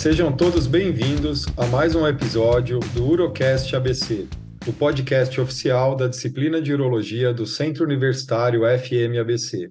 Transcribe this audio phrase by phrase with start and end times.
[0.00, 4.26] Sejam todos bem-vindos a mais um episódio do Urocast ABC,
[4.66, 9.68] o podcast oficial da disciplina de Urologia do Centro Universitário FM-ABC.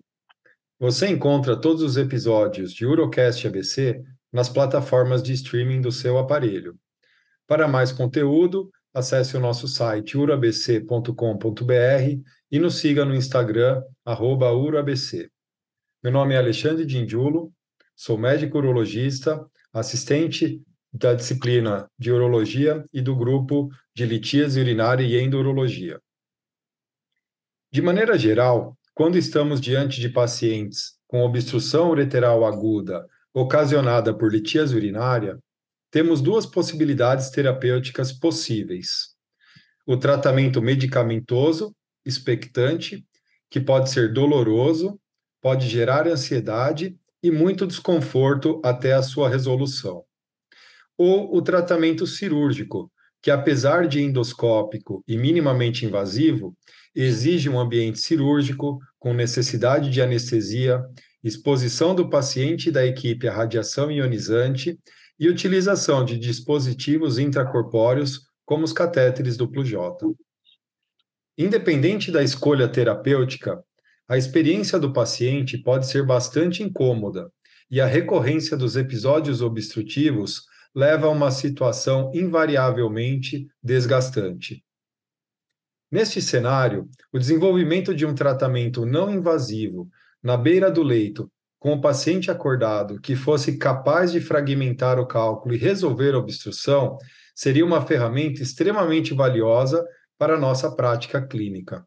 [0.79, 6.77] Você encontra todos os episódios de Urocast ABC nas plataformas de streaming do seu aparelho.
[7.48, 11.11] Para mais conteúdo, acesse o nosso site urabc.com.br
[12.52, 15.27] e nos siga no Instagram, urabc.
[16.03, 17.52] Meu nome é Alexandre Dindiulo,
[17.95, 19.43] sou médico urologista,
[19.73, 26.02] assistente da disciplina de urologia e do grupo de litíase urinária e endurologia.
[27.72, 34.76] De maneira geral, quando estamos diante de pacientes com obstrução ureteral aguda ocasionada por litíase
[34.76, 35.40] urinária,
[35.92, 39.16] temos duas possibilidades terapêuticas possíveis.
[39.86, 41.76] O tratamento medicamentoso,
[42.06, 43.06] expectante,
[43.50, 45.00] que pode ser doloroso,
[45.42, 50.03] pode gerar ansiedade e muito desconforto até a sua resolução.
[50.98, 56.56] Ou o tratamento cirúrgico, que apesar de endoscópico e minimamente invasivo,
[56.95, 60.81] exige um ambiente cirúrgico com necessidade de anestesia,
[61.23, 64.80] exposição do paciente e da equipe à radiação ionizante
[65.20, 70.16] e utilização de dispositivos intracorpóreos como os catéteres duplo J.
[71.38, 73.64] Independente da escolha terapêutica,
[74.09, 77.31] a experiência do paciente pode ser bastante incômoda
[77.69, 80.41] e a recorrência dos episódios obstrutivos
[80.73, 84.63] leva a uma situação invariavelmente desgastante.
[85.91, 89.87] Neste cenário, o desenvolvimento de um tratamento não invasivo
[90.23, 95.53] na beira do leito, com o paciente acordado, que fosse capaz de fragmentar o cálculo
[95.53, 96.97] e resolver a obstrução,
[97.35, 99.85] seria uma ferramenta extremamente valiosa
[100.17, 101.85] para a nossa prática clínica.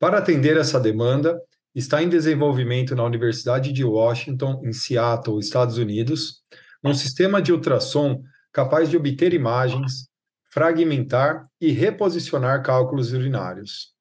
[0.00, 1.38] Para atender essa demanda,
[1.74, 6.40] está em desenvolvimento na Universidade de Washington, em Seattle, Estados Unidos,
[6.82, 10.08] um sistema de ultrassom capaz de obter imagens,
[10.50, 13.94] fragmentar e reposicionar cálculos urinários.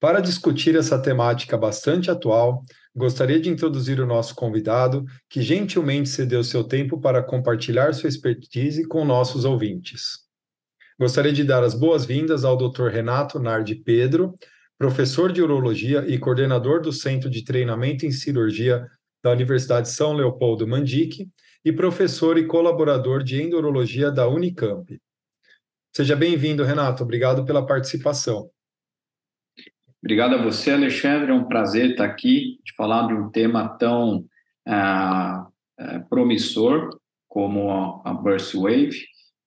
[0.00, 6.42] Para discutir essa temática bastante atual, gostaria de introduzir o nosso convidado, que gentilmente cedeu
[6.42, 10.26] seu tempo para compartilhar sua expertise com nossos ouvintes.
[10.98, 12.88] Gostaria de dar as boas-vindas ao Dr.
[12.88, 14.36] Renato Nardi Pedro,
[14.78, 18.86] professor de urologia e coordenador do Centro de Treinamento em Cirurgia
[19.22, 21.28] da Universidade São Leopoldo Mandique
[21.64, 24.96] e professor e colaborador de endurologia da Unicamp.
[25.92, 27.02] Seja bem-vindo, Renato.
[27.02, 28.48] Obrigado pela participação.
[30.00, 31.32] Obrigado a você, Alexandre.
[31.32, 34.24] É um prazer estar aqui de falar de um tema tão
[34.64, 36.90] ah, ah promissor
[37.26, 38.96] como a Burst Wave.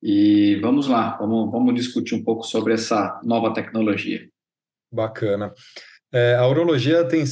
[0.04, 4.31] E vamos lá, vamos, vamos discutir um pouco sobre essa nova tecnologia.
[4.92, 5.54] Bacana.
[6.14, 7.24] É, a urologia tem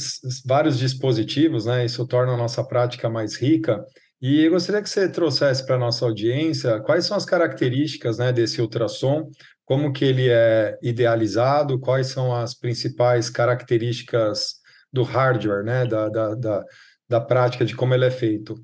[0.46, 1.84] vários dispositivos, né?
[1.84, 3.84] Isso torna a nossa prática mais rica.
[4.22, 8.32] E eu gostaria que você trouxesse para a nossa audiência quais são as características né,
[8.32, 9.30] desse ultrassom,
[9.64, 14.56] como que ele é idealizado, quais são as principais características
[14.92, 16.64] do hardware, né, da, da, da,
[17.08, 18.54] da prática, de como ele é feito.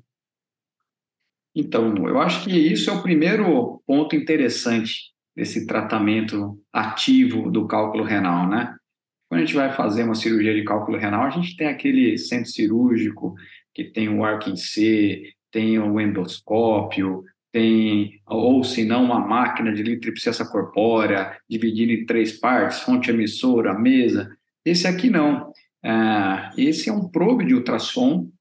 [1.55, 8.03] Então, eu acho que isso é o primeiro ponto interessante desse tratamento ativo do cálculo
[8.03, 8.75] renal, né?
[9.37, 12.49] Quando a gente vai fazer uma cirurgia de cálculo renal, a gente tem aquele centro
[12.49, 13.35] cirúrgico
[13.71, 19.71] que tem o arco em C, tem o endoscópio, tem, ou se não, uma máquina
[19.71, 24.35] de litripsessa corpórea, dividida em três partes, fonte emissora, mesa.
[24.65, 25.51] Esse aqui não.
[25.85, 28.31] É, esse é um probe de ultrassom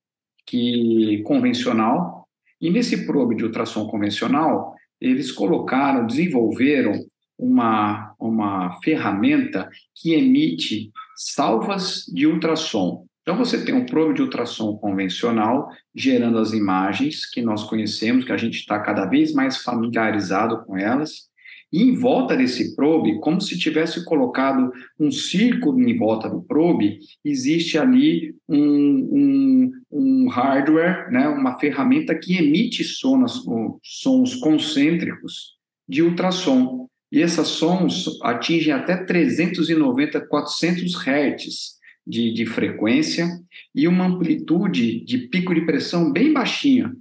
[0.47, 2.27] que convencional,
[2.59, 6.95] e nesse probe de ultrassom convencional, eles colocaram, desenvolveram
[7.39, 13.07] uma, uma ferramenta que emite salvas de ultrassom.
[13.23, 18.33] Então, você tem um probe de ultrassom convencional gerando as imagens que nós conhecemos, que
[18.33, 21.29] a gente está cada vez mais familiarizado com elas,
[21.73, 27.01] e em volta desse probe, como se tivesse colocado um círculo em volta do probe,
[27.25, 33.43] existe ali um, um, um hardware, né, uma ferramenta que emite sons,
[33.83, 35.57] sons concêntricos
[35.89, 36.89] de ultrassom.
[37.11, 41.77] E essas sons atingem até 390, 400 Hz
[42.07, 43.27] de, de frequência
[43.75, 46.93] e uma amplitude de pico de pressão bem baixinha.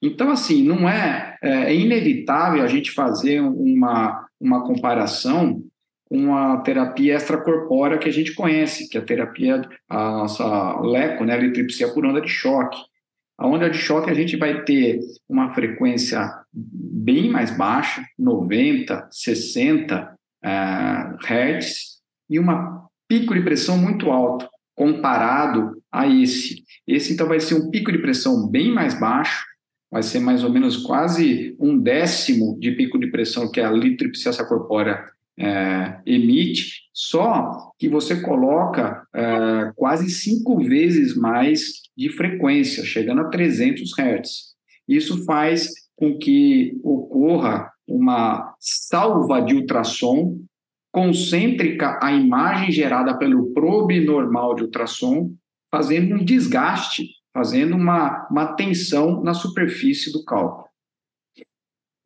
[0.00, 5.62] Então, assim, não é, é, é inevitável a gente fazer uma, uma comparação
[6.06, 11.24] com a terapia extracorpórea que a gente conhece, que é a terapia, a nossa LECO,
[11.24, 12.78] né, litripsia por onda de choque.
[13.38, 20.14] A onda de choque a gente vai ter uma frequência bem mais baixa, 90, 60
[20.44, 22.00] uh, Hz,
[22.30, 26.64] e uma pico de pressão muito alto comparado a esse.
[26.86, 29.44] Esse então vai ser um pico de pressão bem mais baixo,
[29.90, 34.44] vai ser mais ou menos quase um décimo de pico de pressão que a litripsessa
[34.44, 35.04] corpórea
[35.38, 43.28] é, emite, só que você coloca é, quase cinco vezes mais de frequência, chegando a
[43.28, 44.52] 300 Hz.
[44.88, 50.38] Isso faz com que ocorra uma salva de ultrassom
[50.92, 55.32] concêntrica à imagem gerada pelo probe normal de ultrassom,
[55.70, 60.68] fazendo um desgaste, fazendo uma, uma tensão na superfície do cálculo.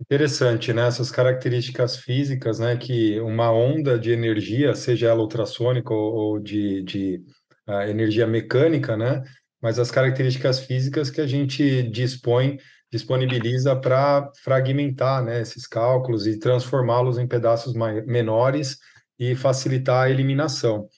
[0.08, 0.86] Interessante, né?
[0.86, 2.76] Essas características físicas, né?
[2.76, 7.20] Que uma onda de energia, seja ela ultrassônica ou, de, de
[7.68, 9.24] uh, energia mecânica, né?
[9.60, 12.56] Mas as características físicas que a gente dispõe,
[12.92, 15.40] disponibiliza para fragmentar, né?
[15.40, 18.78] Esses cálculos e transformá-los em pedaços menores
[19.18, 20.88] e facilitar a eliminação.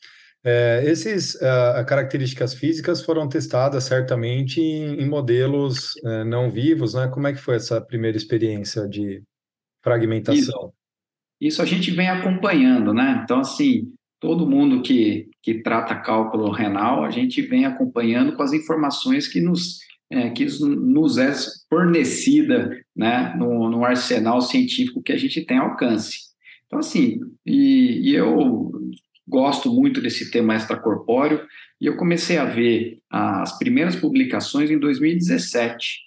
[0.51, 6.95] É, essas uh, ah, características físicas foram testadas certamente em, em modelos uh, não vivos,
[6.95, 7.07] né?
[7.09, 9.23] Como é que foi essa primeira experiência de
[9.85, 10.41] fragmentação?
[10.41, 10.73] Isso,
[11.39, 13.21] isso a gente vem acompanhando, né?
[13.23, 18.55] Então, assim, todo mundo que, que trata cálculo renal, a gente vem acompanhando com as
[18.55, 19.81] informações que nos,
[20.11, 21.31] é, que nos é
[21.69, 26.29] fornecida né, no, no arsenal científico que a gente tem alcance.
[26.67, 28.68] Então, assim, e, e eu
[29.39, 31.41] gosto muito desse tema extracorpóreo,
[31.81, 35.99] e eu comecei a ver as primeiras publicações em 2017.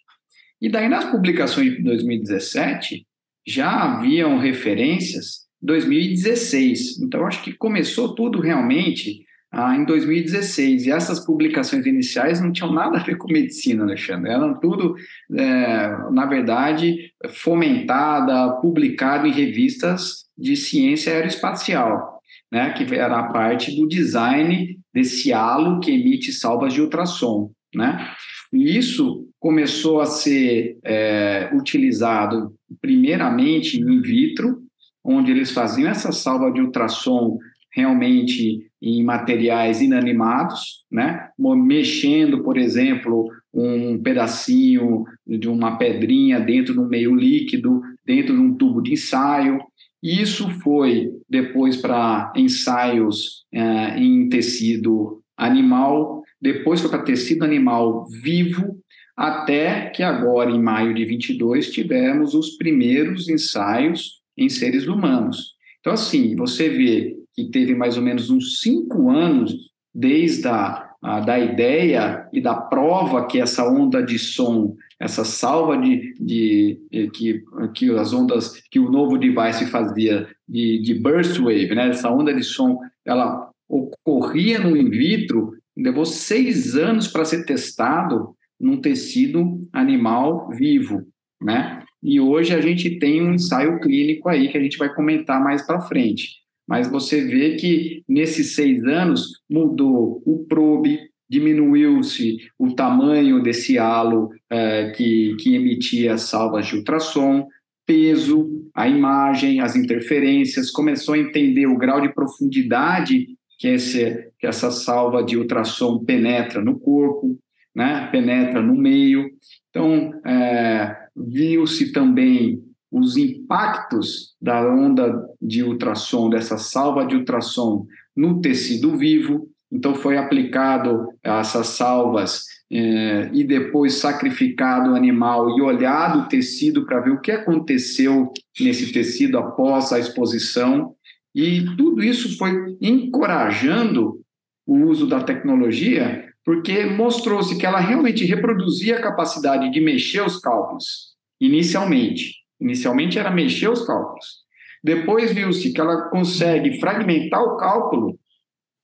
[0.61, 3.05] E daí, nas publicações de 2017,
[3.47, 6.99] já haviam referências 2016.
[7.01, 10.85] Então, acho que começou tudo realmente ah, em 2016.
[10.85, 14.29] E essas publicações iniciais não tinham nada a ver com medicina, Alexandre.
[14.29, 14.95] Eram tudo,
[15.33, 22.10] é, na verdade, fomentada, publicado em revistas de ciência aeroespacial
[22.51, 27.51] né, que era a parte do design desse halo que emite salvas de ultrassom.
[27.73, 28.09] Né?
[28.51, 34.61] E isso começou a ser é, utilizado primeiramente in vitro,
[35.03, 37.37] onde eles faziam essa salva de ultrassom
[37.73, 41.29] realmente em materiais inanimados, né?
[41.39, 48.41] mexendo, por exemplo, um pedacinho de uma pedrinha dentro de um meio líquido, dentro de
[48.41, 49.59] um tubo de ensaio,
[50.01, 58.79] isso foi depois para ensaios é, em tecido animal, depois foi para tecido animal vivo,
[59.15, 65.53] até que agora, em maio de 22, tivemos os primeiros ensaios em seres humanos.
[65.79, 69.53] Então, assim, você vê que teve mais ou menos uns cinco anos
[69.93, 75.75] desde a, a da ideia e da prova que essa onda de som essa salva
[75.77, 77.43] de, de, de, que,
[77.73, 81.89] que as ondas que o novo device fazia de, de burst wave, né?
[81.89, 88.35] Essa onda de som, ela ocorria no in vitro, levou seis anos para ser testado
[88.59, 91.01] num tecido animal vivo,
[91.41, 91.83] né?
[92.03, 95.65] E hoje a gente tem um ensaio clínico aí que a gente vai comentar mais
[95.65, 96.41] para frente.
[96.67, 100.99] Mas você vê que nesses seis anos mudou o probe,
[101.31, 107.47] diminuiu-se o tamanho desse halo é, que, que emitia salvas de ultrassom,
[107.85, 114.45] peso, a imagem, as interferências, começou a entender o grau de profundidade que, esse, que
[114.45, 117.39] essa salva de ultrassom penetra no corpo,
[117.73, 119.29] né, penetra no meio.
[119.69, 128.41] Então, é, viu-se também os impactos da onda de ultrassom, dessa salva de ultrassom no
[128.41, 136.19] tecido vivo, então foi aplicado essas salvas é, e depois sacrificado o animal e olhado
[136.19, 140.93] o tecido para ver o que aconteceu nesse tecido após a exposição.
[141.33, 144.19] E tudo isso foi encorajando
[144.65, 150.39] o uso da tecnologia, porque mostrou-se que ela realmente reproduzia a capacidade de mexer os
[150.39, 152.35] cálculos, inicialmente.
[152.59, 154.41] Inicialmente era mexer os cálculos.
[154.83, 158.19] Depois viu-se que ela consegue fragmentar o cálculo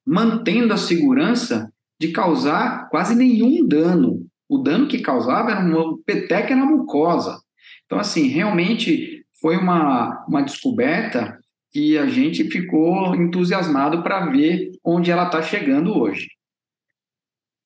[0.08, 4.26] mantendo a segurança de causar quase nenhum dano.
[4.48, 7.38] O dano que causava era uma peteca na mucosa.
[7.86, 11.38] Então, assim, realmente foi uma, uma descoberta
[11.74, 16.28] que a gente ficou entusiasmado para ver onde ela está chegando hoje.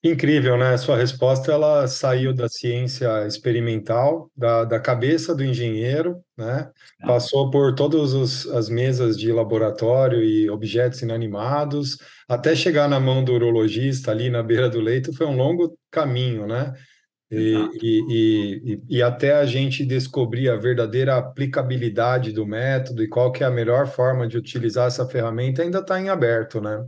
[0.04, 0.76] Incrível, né?
[0.78, 6.72] Sua resposta ela saiu da ciência experimental, da, da cabeça do engenheiro, né?
[7.02, 7.08] Ah.
[7.08, 13.34] Passou por todas as mesas de laboratório e objetos inanimados, até chegar na mão do
[13.34, 16.74] urologista ali na beira do leito, foi um longo caminho, né?
[17.30, 23.32] E, e, e, e, até a gente descobrir a verdadeira aplicabilidade do método e qual
[23.32, 26.86] que é a melhor forma de utilizar essa ferramenta ainda está em aberto, né?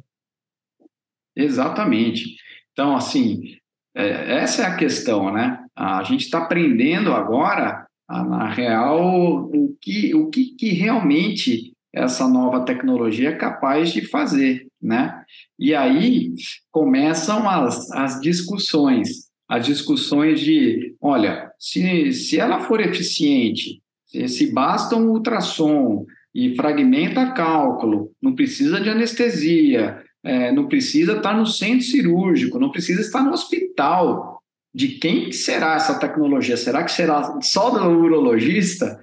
[1.34, 2.36] Exatamente.
[2.74, 3.56] Então, assim,
[3.96, 5.60] é, essa é a questão, né?
[5.76, 12.66] A gente está aprendendo agora, na real, o que, o que, que realmente essa nova
[12.66, 15.24] tecnologia é capaz de fazer, né?
[15.58, 16.34] E aí
[16.72, 24.52] começam as, as discussões, as discussões de, olha, se, se ela for eficiente, se, se
[24.52, 31.46] basta um ultrassom e fragmenta cálculo, não precisa de anestesia, é, não precisa estar no
[31.46, 34.40] centro cirúrgico, não precisa estar no hospital.
[34.74, 36.58] De quem será essa tecnologia?
[36.58, 39.00] Será que será só do urologista?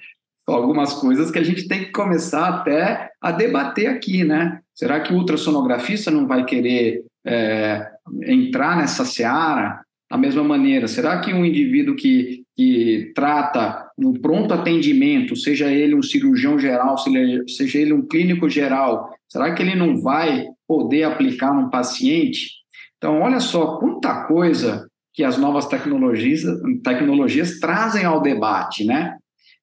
[0.55, 4.61] algumas coisas que a gente tem que começar até a debater aqui, né?
[4.75, 7.87] Será que o ultrassonografista não vai querer é,
[8.25, 10.89] entrar nessa seara da mesma maneira?
[10.89, 16.97] Será que um indivíduo que, que trata no pronto atendimento, seja ele um cirurgião geral,
[16.99, 22.50] seja ele um clínico geral, será que ele não vai poder aplicar num paciente?
[22.97, 26.45] Então, olha só quanta coisa que as novas tecnologias,
[26.85, 29.17] tecnologias trazem ao debate, né?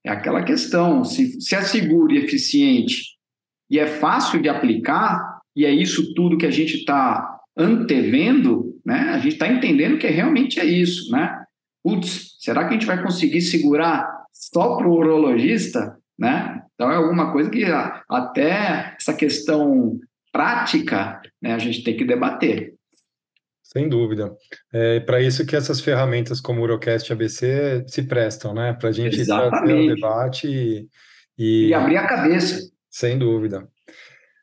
[0.05, 3.03] É aquela questão, se, se é seguro e eficiente
[3.69, 9.11] e é fácil de aplicar, e é isso tudo que a gente está antevendo, né?
[9.11, 11.09] a gente está entendendo que realmente é isso.
[11.09, 11.33] Né?
[11.81, 15.97] Putz, será que a gente vai conseguir segurar só para o urologista?
[16.19, 16.61] Né?
[16.75, 17.63] Então é alguma coisa que
[18.09, 19.99] até essa questão
[20.37, 22.75] prática né, a gente tem que debater.
[23.63, 24.31] Sem dúvida.
[24.71, 28.73] É para isso que essas ferramentas como o Urocast ABC se prestam, né?
[28.73, 30.87] Para a gente fazer o debate e,
[31.37, 32.69] e, e, abrir a cabeça.
[32.89, 33.67] Sem dúvida.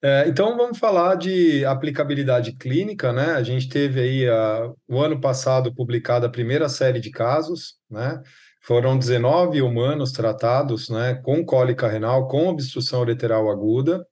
[0.03, 3.33] É, então vamos falar de aplicabilidade clínica, né?
[3.33, 8.21] A gente teve aí a, o ano passado publicada a primeira série de casos, né?
[8.61, 14.07] Foram 19 humanos tratados, né, com cólica renal, com obstrução ureteral aguda,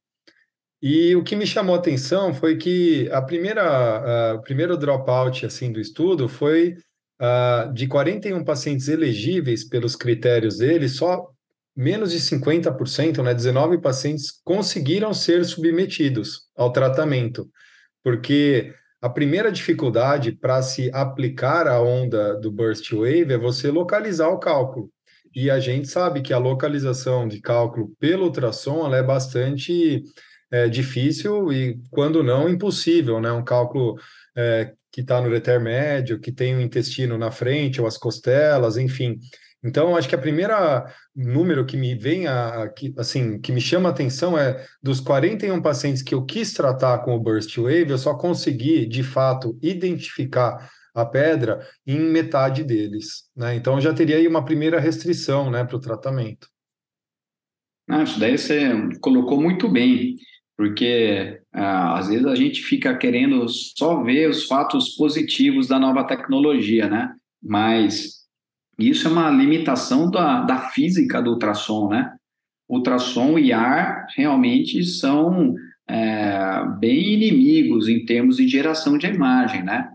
[0.83, 5.47] e o que me chamou a atenção foi que a primeira, uh, o primeiro dropout
[5.47, 6.77] assim, do estudo foi
[7.21, 11.29] uh, de 41 pacientes elegíveis pelos critérios dele, só
[11.77, 17.49] menos de 50%, né, 19 pacientes conseguiram ser submetidos ao tratamento,
[18.03, 24.29] porque a primeira dificuldade para se aplicar a onda do burst wave é você localizar
[24.29, 24.91] o cálculo.
[25.35, 30.05] E a gente sabe que a localização de cálculo pelo ultrassom é bastante
[30.53, 33.33] é, difícil e, quando não, impossível, né?
[33.33, 33.97] Um cálculo
[34.37, 38.77] é, que está no ureter médio, que tem o intestino na frente ou as costelas,
[38.77, 39.19] enfim.
[39.65, 43.61] Então, acho que a primeira número que me vem a, a que, assim, que me
[43.61, 47.91] chama a atenção é dos 41 pacientes que eu quis tratar com o burst wave,
[47.91, 53.55] eu só consegui, de fato, identificar a pedra em metade deles, né?
[53.55, 56.49] Então, já teria aí uma primeira restrição, né, para o tratamento.
[57.89, 60.17] Ah, isso daí você colocou muito bem
[60.63, 66.05] porque ah, às vezes a gente fica querendo só ver os fatos positivos da nova
[66.05, 67.13] tecnologia, né?
[67.43, 68.21] Mas
[68.79, 72.15] isso é uma limitação da, da física do ultrassom, né?
[72.69, 75.53] Ultrassom e ar realmente são
[75.91, 79.89] é, bem inimigos em termos de geração de imagem, né?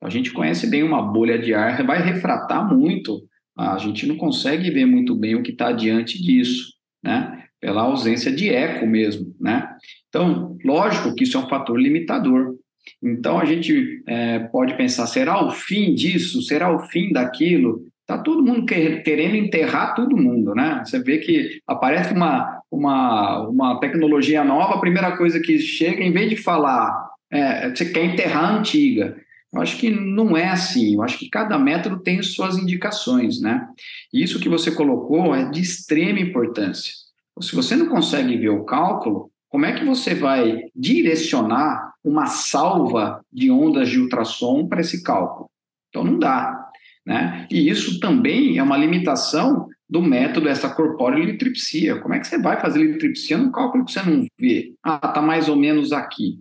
[0.00, 3.24] A gente conhece bem uma bolha de ar, vai refratar muito,
[3.58, 7.42] a gente não consegue ver muito bem o que está diante disso, né?
[7.60, 9.68] Pela ausência de eco mesmo, né?
[10.12, 12.54] Então, lógico que isso é um fator limitador.
[13.02, 16.42] Então, a gente é, pode pensar: será o fim disso?
[16.42, 17.86] Será o fim daquilo?
[18.02, 20.82] Está todo mundo querendo enterrar todo mundo, né?
[20.84, 26.12] Você vê que aparece uma, uma, uma tecnologia nova, a primeira coisa que chega, em
[26.12, 29.16] vez de falar, é, você quer enterrar a antiga.
[29.54, 30.94] Eu acho que não é assim.
[30.94, 33.66] Eu acho que cada método tem suas indicações, né?
[34.12, 36.92] E isso que você colocou é de extrema importância.
[37.40, 43.20] Se você não consegue ver o cálculo, como é que você vai direcionar uma salva
[43.30, 45.50] de ondas de ultrassom para esse cálculo?
[45.90, 46.70] Então não dá.
[47.04, 47.46] Né?
[47.50, 52.00] E isso também é uma limitação do método essa corpórea litripsia.
[52.00, 54.72] Como é que você vai fazer litripsia num cálculo que você não vê?
[54.82, 56.38] Ah, está mais ou menos aqui.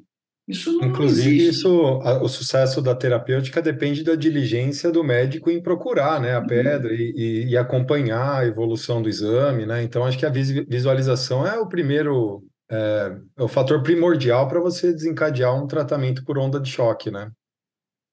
[0.48, 1.50] Isso não Inclusive, existe.
[1.50, 6.48] isso, o sucesso da terapêutica depende da diligência do médico em procurar né, a uhum.
[6.48, 9.65] pedra e, e, e acompanhar a evolução do exame.
[9.65, 9.84] Né?
[9.84, 12.41] Então, acho que a visualização é o primeiro
[12.72, 17.30] é, é o fator primordial para você desencadear um tratamento por onda de choque, né?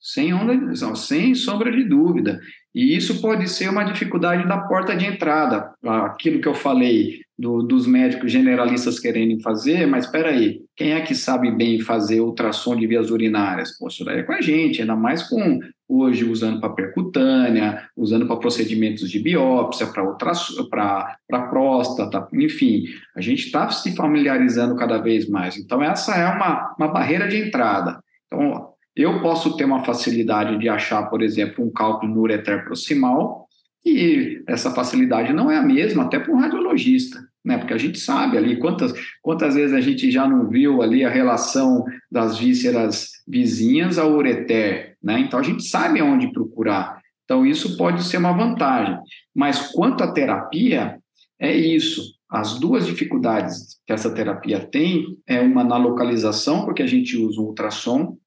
[0.01, 2.41] Sem onda, não, sem sombra de dúvida.
[2.75, 5.73] E isso pode ser uma dificuldade da porta de entrada.
[5.83, 11.01] Aquilo que eu falei do, dos médicos generalistas querendo fazer, mas espera aí, quem é
[11.01, 13.79] que sabe bem fazer ultrassom de vias urinárias?
[13.79, 18.27] Pô, isso daí é com a gente, ainda mais com hoje usando para percutânea, usando
[18.27, 22.83] para procedimentos de biópsia, para próstata, enfim,
[23.17, 25.57] a gente está se familiarizando cada vez mais.
[25.57, 28.01] Então, essa é uma, uma barreira de entrada.
[28.27, 33.47] Então, eu posso ter uma facilidade de achar, por exemplo, um cálculo no ureter proximal,
[33.87, 37.57] E essa facilidade não é a mesma até para um radiologista, né?
[37.57, 41.09] Porque a gente sabe ali quantas, quantas vezes a gente já não viu ali a
[41.09, 45.19] relação das vísceras vizinhas ao ureter, né?
[45.21, 47.01] Então a gente sabe aonde procurar.
[47.25, 48.99] Então isso pode ser uma vantagem.
[49.35, 50.99] Mas quanto à terapia,
[51.41, 52.03] é isso.
[52.31, 57.41] As duas dificuldades que essa terapia tem é uma na localização, porque a gente usa
[57.41, 58.19] um ultrassom,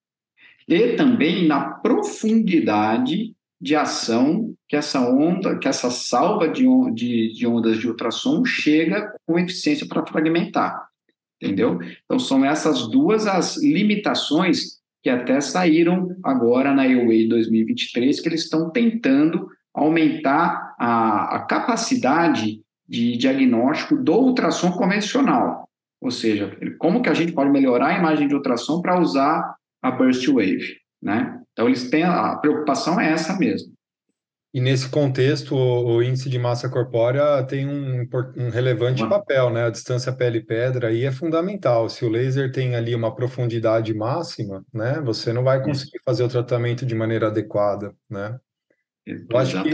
[0.68, 7.46] e também na profundidade de ação que essa onda, que essa salva de, de, de
[7.46, 10.88] ondas de ultrassom chega com eficiência para fragmentar,
[11.40, 11.80] entendeu?
[12.04, 18.44] Então são essas duas as limitações que até saíram agora na EUA 2023 que eles
[18.44, 25.70] estão tentando aumentar a, a capacidade de diagnóstico do ultrassom convencional,
[26.02, 29.92] ou seja, como que a gente pode melhorar a imagem de ultrassom para usar a
[29.92, 31.41] burst wave, né?
[31.54, 33.74] Então, eles têm a preocupação é essa mesmo.
[34.54, 38.06] E nesse contexto, o, o índice de massa corpórea tem um,
[38.36, 39.64] um relevante papel, né?
[39.66, 41.88] A distância pele-pedra aí é fundamental.
[41.88, 45.00] Se o laser tem ali uma profundidade máxima, né?
[45.06, 48.38] Você não vai conseguir fazer o tratamento de maneira adequada, né?
[49.06, 49.70] Eu acho que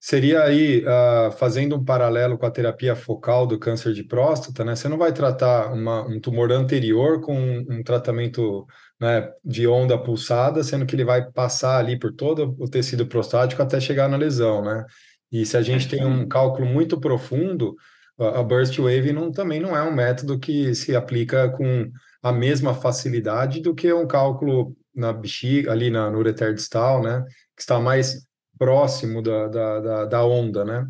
[0.00, 4.76] seria aí, uh, fazendo um paralelo com a terapia focal do câncer de próstata, né?
[4.76, 8.66] Você não vai tratar uma, um tumor anterior com um, um tratamento
[9.00, 13.62] né, de onda pulsada, sendo que ele vai passar ali por todo o tecido prostático
[13.62, 14.84] até chegar na lesão, né?
[15.30, 17.76] E se a gente tem um cálculo muito profundo,
[18.18, 21.90] a burst wave não, também não é um método que se aplica com
[22.22, 27.22] a mesma facilidade do que um cálculo na bexiga, ali na, no ureter distal, né?
[27.54, 28.27] Que está mais
[28.58, 30.88] próximo da, da, da, da onda, né?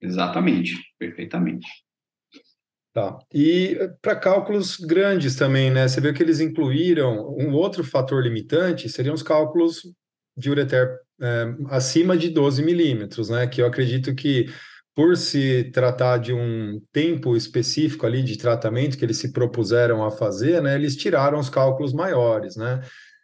[0.00, 1.66] Exatamente, perfeitamente.
[2.92, 3.18] Tá.
[3.32, 5.86] E eh, para cálculos grandes também, né?
[5.86, 9.82] Você viu que eles incluíram um outro fator limitante, seriam os cálculos
[10.36, 13.46] de ureter é, acima de 12 milímetros, né?
[13.46, 14.46] Que eu acredito que
[14.94, 20.10] por se tratar de um tempo específico ali de tratamento que eles se propuseram a
[20.10, 20.74] fazer, né?
[20.74, 22.80] Eles tiraram os cálculos maiores, né?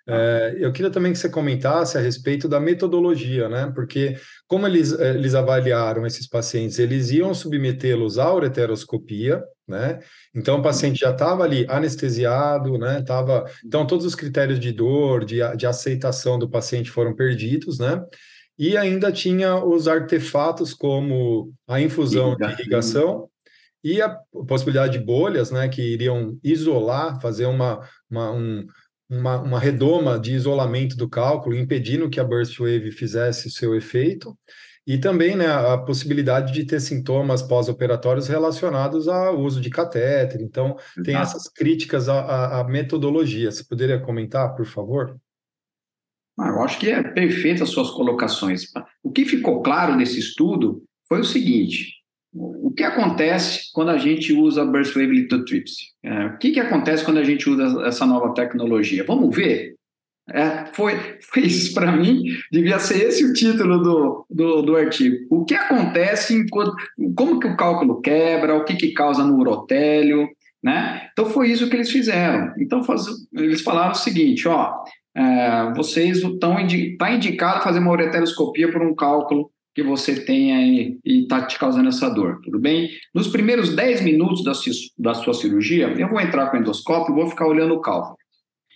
[0.08, 3.72] É, eu queria também que você comentasse a respeito da metodologia, né?
[3.74, 4.16] Porque
[4.46, 9.98] como eles, eh, eles avaliaram esses pacientes, eles iam submetê-los à ureteroscopia, né?
[10.32, 13.02] Então o paciente já estava ali anestesiado, né?
[13.02, 18.00] Tava, então todos os critérios de dor, de, de aceitação do paciente foram perdidos, né?
[18.56, 23.28] E ainda tinha os artefatos como a infusão de irrigação
[23.82, 24.08] e a
[24.46, 25.68] possibilidade de bolhas, né?
[25.68, 28.64] Que iriam isolar, fazer uma, uma um,
[29.08, 33.74] uma, uma redoma de isolamento do cálculo, impedindo que a burst wave fizesse o seu
[33.74, 34.36] efeito,
[34.86, 40.40] e também né, a possibilidade de ter sintomas pós-operatórios relacionados ao uso de catéter.
[40.40, 43.50] Então, tem essas críticas à, à, metodologia.
[43.50, 45.16] Você poderia comentar, por favor?
[46.38, 48.66] Ah, eu acho que é perfeito as suas colocações.
[49.02, 51.95] O que ficou claro nesse estudo foi o seguinte:
[52.38, 55.84] o que acontece quando a gente usa Burst Wave Lithotripsy?
[56.02, 59.04] É, o que, que acontece quando a gente usa essa nova tecnologia?
[59.04, 59.74] Vamos ver?
[60.28, 65.16] É, foi, foi isso para mim, devia ser esse o título do, do, do, artigo.
[65.30, 66.74] O que acontece enquanto.
[67.14, 70.28] Como que o cálculo quebra, o que, que causa no urotélio,
[70.62, 71.08] né?
[71.12, 72.52] Então foi isso que eles fizeram.
[72.58, 74.74] Então faz, eles falaram o seguinte: ó,
[75.16, 80.58] é, vocês estão indi tá indicado fazer uma ureteroscopia por um cálculo que você tenha
[80.64, 82.88] e está te causando essa dor, tudo bem?
[83.14, 84.52] Nos primeiros 10 minutos da,
[84.98, 88.16] da sua cirurgia, eu vou entrar com o endoscópio e vou ficar olhando o cálculo.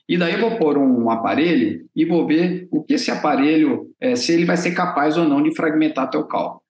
[0.06, 4.14] E daí eu vou pôr um aparelho e vou ver o que esse aparelho, é,
[4.14, 6.60] se ele vai ser capaz ou não de fragmentar teu cálculo.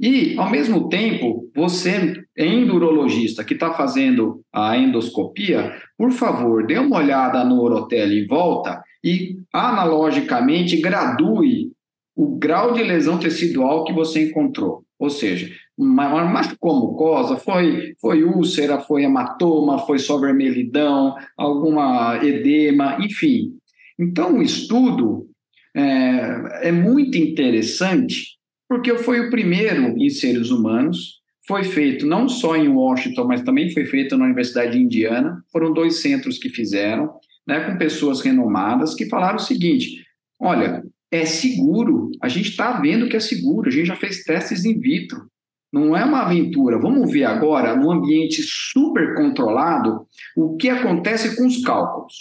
[0.00, 6.96] E, ao mesmo tempo, você, endurologista que está fazendo a endoscopia, por favor, dê uma
[6.96, 11.73] olhada no urotélio em volta e, analogicamente, gradue
[12.14, 14.84] o grau de lesão tecidual que você encontrou.
[14.98, 23.52] Ou seja, machucou mucosa, foi, foi úlcera, foi hematoma, foi só vermelhidão, alguma edema, enfim.
[23.98, 25.28] Então, o estudo
[25.74, 28.34] é, é muito interessante
[28.68, 33.70] porque foi o primeiro em seres humanos, foi feito não só em Washington, mas também
[33.70, 35.44] foi feito na Universidade de Indiana.
[35.52, 37.12] Foram dois centros que fizeram,
[37.46, 40.02] né, com pessoas renomadas, que falaram o seguinte:
[40.40, 40.82] olha,
[41.14, 42.10] é seguro.
[42.20, 43.68] A gente está vendo que é seguro.
[43.68, 45.28] A gente já fez testes in vitro.
[45.72, 46.78] Não é uma aventura.
[46.78, 52.14] Vamos ver agora, num ambiente super controlado, o que acontece com os cálculos.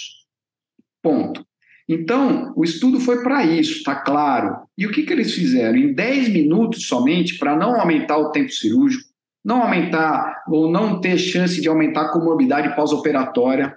[1.01, 1.45] Ponto.
[1.87, 4.57] Então, o estudo foi para isso, está claro.
[4.77, 5.77] E o que, que eles fizeram?
[5.77, 9.09] Em 10 minutos somente, para não aumentar o tempo cirúrgico,
[9.43, 13.75] não aumentar ou não ter chance de aumentar a comorbidade pós-operatória,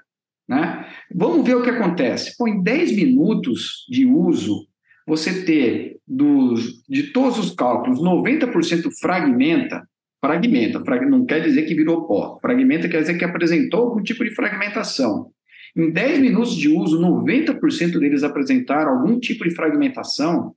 [0.49, 0.87] né?
[1.13, 2.37] Vamos ver o que acontece.
[2.37, 4.67] Pô, em 10 minutos de uso,
[5.07, 9.87] você ter dos, de todos os cálculos, 90% fragmenta,
[10.21, 14.35] fragmenta, não quer dizer que virou pó, fragmenta quer dizer que apresentou algum tipo de
[14.35, 15.31] fragmentação.
[15.77, 20.55] Em 10 minutos de uso, 90% deles apresentaram algum tipo de fragmentação.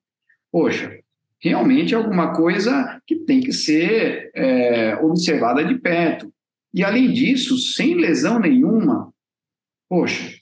[0.50, 0.98] Poxa,
[1.42, 6.32] realmente é alguma coisa que tem que ser é, observada de perto.
[6.74, 9.12] E, além disso, sem lesão nenhuma,
[9.90, 10.40] poxa.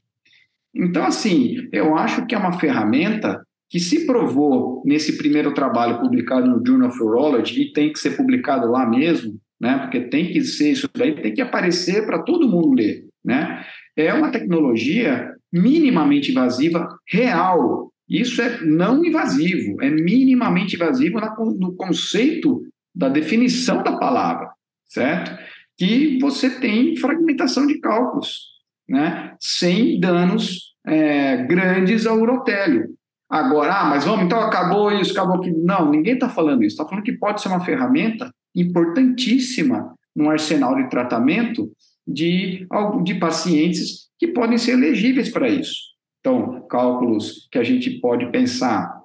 [0.75, 6.47] Então, assim, eu acho que é uma ferramenta que se provou nesse primeiro trabalho publicado
[6.47, 10.41] no Journal of Urology, e tem que ser publicado lá mesmo, né, porque tem que
[10.43, 13.65] ser isso daí, tem que aparecer para todo mundo ler, né?
[13.95, 17.91] É uma tecnologia minimamente invasiva real.
[18.07, 21.19] Isso é não invasivo, é minimamente invasivo
[21.59, 22.61] no conceito
[22.95, 24.49] da definição da palavra,
[24.85, 25.37] certo?
[25.77, 28.43] Que você tem fragmentação de cálculos,
[28.87, 29.35] né?
[29.39, 32.95] Sem danos é, grandes ao urotélio.
[33.29, 35.51] Agora, ah, mas vamos, então acabou isso, acabou que.
[35.51, 36.75] Não, ninguém está falando isso.
[36.75, 41.71] Está falando que pode ser uma ferramenta importantíssima no arsenal de tratamento
[42.07, 42.65] de,
[43.03, 45.75] de pacientes que podem ser elegíveis para isso.
[46.19, 49.01] Então, cálculos que a gente pode pensar.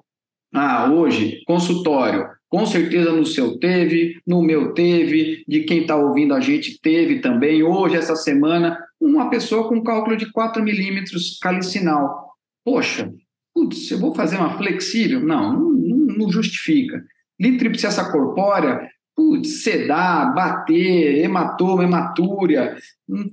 [0.53, 6.33] Ah, hoje, consultório, com certeza no seu teve, no meu teve, de quem está ouvindo
[6.33, 7.63] a gente teve também.
[7.63, 12.31] Hoje, essa semana, uma pessoa com cálculo de 4 milímetros calicinal.
[12.63, 13.11] Poxa,
[13.53, 15.19] putz, eu vou fazer uma flexível?
[15.19, 17.03] Não, não, não justifica.
[17.39, 22.75] Litripsessa corpórea, putz, sedar, bater, hematoma, hematúria,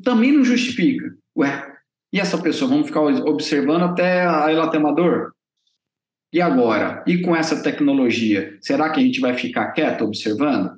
[0.04, 1.14] também não justifica.
[1.36, 1.66] Ué,
[2.12, 5.32] e essa pessoa, vamos ficar observando até ela ter uma dor?
[6.32, 7.02] E agora?
[7.06, 10.72] E com essa tecnologia, será que a gente vai ficar quieto observando?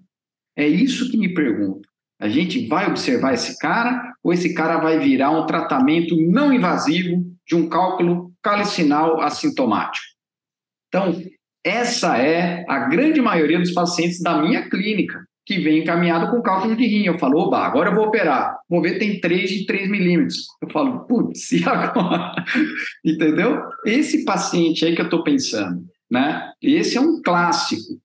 [0.57, 1.89] É isso que me pergunto.
[2.21, 7.25] A gente vai observar esse cara ou esse cara vai virar um tratamento não invasivo
[7.47, 10.05] de um cálculo calicinal assintomático?
[10.89, 11.23] Então,
[11.65, 16.77] essa é a grande maioria dos pacientes da minha clínica que vem encaminhado com cálculo
[16.77, 17.05] de rim.
[17.05, 18.57] Eu falo, oba, agora eu vou operar.
[18.69, 20.47] Vou ver, tem 3 de 3 milímetros.
[20.61, 22.35] Eu falo, putz, e agora?
[23.05, 23.61] Entendeu?
[23.85, 26.51] Esse paciente aí que eu estou pensando, né?
[26.61, 28.01] Esse é um clássico.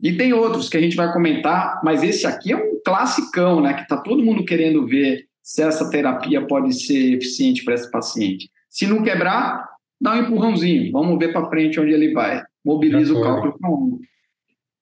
[0.00, 3.74] E tem outros que a gente vai comentar, mas esse aqui é um classicão, né?
[3.74, 8.50] Que está todo mundo querendo ver se essa terapia pode ser eficiente para esse paciente.
[8.70, 9.68] Se não quebrar,
[10.00, 10.90] dá um empurrãozinho.
[10.90, 12.42] Vamos ver para frente onde ele vai.
[12.64, 13.70] Mobiliza o cálculo para.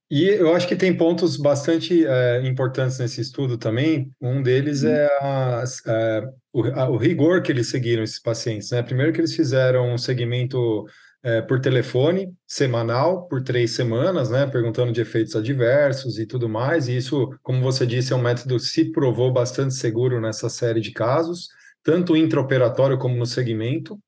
[0.09, 4.13] E eu acho que tem pontos bastante é, importantes nesse estudo também.
[4.21, 8.71] Um deles é, a, é, o, a, o, rigor que eles seguiram esses pacientes.
[8.71, 8.83] Né?
[8.83, 10.87] Primeiro que eles fizeram um segmento
[11.23, 16.89] é, por telefone, semanal, por três semanas, né, perguntando de efeitos adversos e tudo mais,
[16.89, 20.81] e isso, como você disse, é um método que se provou bastante seguro nessa série
[20.81, 21.49] de casos,
[21.83, 23.99] tanto intraoperatório como no segmento,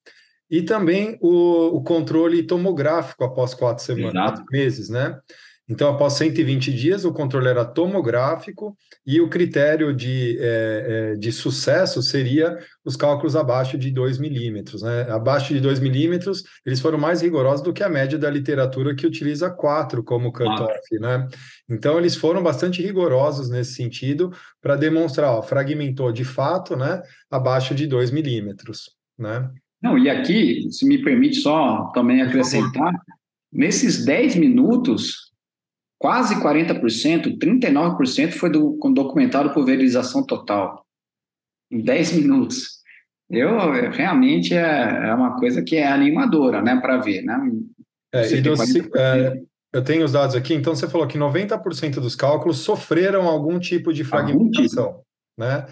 [0.50, 5.18] e também o, o controle tomográfico após quatro semanas, quatro meses, né?
[5.68, 11.32] Então, após 120 dias, o controle era tomográfico e o critério de, é, é, de
[11.32, 14.82] sucesso seria os cálculos abaixo de 2 milímetros.
[14.82, 15.06] Né?
[15.08, 19.06] Abaixo de 2 milímetros, eles foram mais rigorosos do que a média da literatura que
[19.06, 20.98] utiliza 4 como cutoff.
[21.00, 21.26] Né?
[21.68, 27.00] Então, eles foram bastante rigorosos nesse sentido para demonstrar, ó, fragmentou de fato né,
[27.30, 28.90] abaixo de 2 milímetros.
[29.18, 29.50] Né?
[29.82, 32.92] Não, e aqui, se me permite só também acrescentar,
[33.50, 35.33] nesses 10 minutos,
[36.04, 40.84] quase 40%, 39% foi do, documentado por verização total,
[41.72, 42.82] em 10 minutos.
[43.30, 47.50] Eu, realmente é, é uma coisa que é animadora, né, para ver, né?
[48.12, 48.42] É, e
[48.96, 53.58] é, eu tenho os dados aqui, então você falou que 90% dos cálculos sofreram algum
[53.58, 55.06] tipo de fragmentação, tipo.
[55.38, 55.64] né?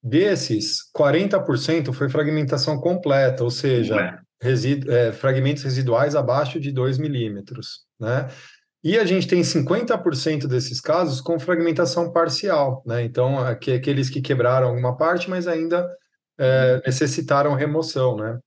[0.00, 7.80] Desses, 40% foi fragmentação completa, ou seja, residu é, fragmentos residuais abaixo de 2 milímetros,
[7.98, 8.28] né?
[8.82, 13.04] E a gente tem 50% desses casos com fragmentação parcial, né?
[13.04, 15.86] Então, aqui, aqueles que quebraram alguma parte, mas ainda
[16.38, 16.80] é, uhum.
[16.86, 18.38] necessitaram remoção, né?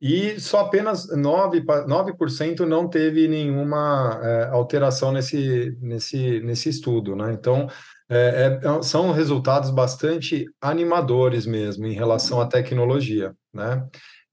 [0.00, 7.32] E só apenas 9%, 9 não teve nenhuma é, alteração nesse, nesse, nesse estudo, né?
[7.32, 7.68] Então,
[8.08, 13.84] é, é, são resultados bastante animadores mesmo em relação à tecnologia, né?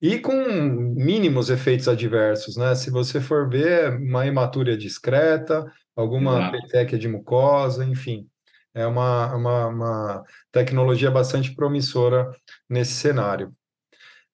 [0.06, 2.76] E com mínimos efeitos adversos, né?
[2.76, 5.66] Se você for ver, uma hematúria discreta,
[5.96, 8.30] alguma petequia de mucosa, enfim.
[8.72, 12.30] É uma, uma, uma tecnologia bastante promissora
[12.70, 13.52] nesse cenário.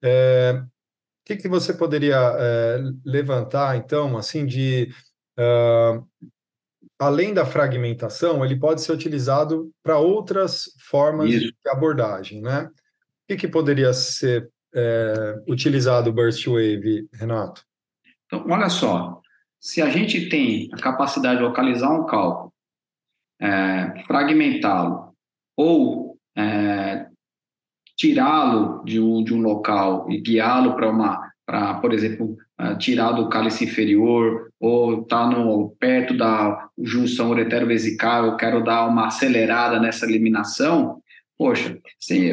[0.04, 0.68] É, o
[1.24, 4.94] que, que você poderia é, levantar, então, assim, de...
[5.40, 6.06] Uh,
[7.00, 11.46] além da fragmentação, ele pode ser utilizado para outras formas Isso.
[11.46, 12.64] de abordagem, né?
[12.64, 12.72] O
[13.30, 17.64] que, que poderia ser é, utilizado o Burst Wave, Renato?
[18.26, 19.22] Então, olha só,
[19.60, 22.54] se a gente tem a capacidade de localizar um cálculo,
[23.40, 25.14] é, fragmentá-lo
[25.58, 27.08] ou é,
[27.98, 33.12] tirá-lo de um, de um local e guiá-lo para uma, para, por exemplo, uh, tirar
[33.12, 39.80] do cálice inferior ou tá no perto da junção uretero-vesical, eu quero dar uma acelerada
[39.80, 41.01] nessa eliminação,
[41.42, 41.76] poxa,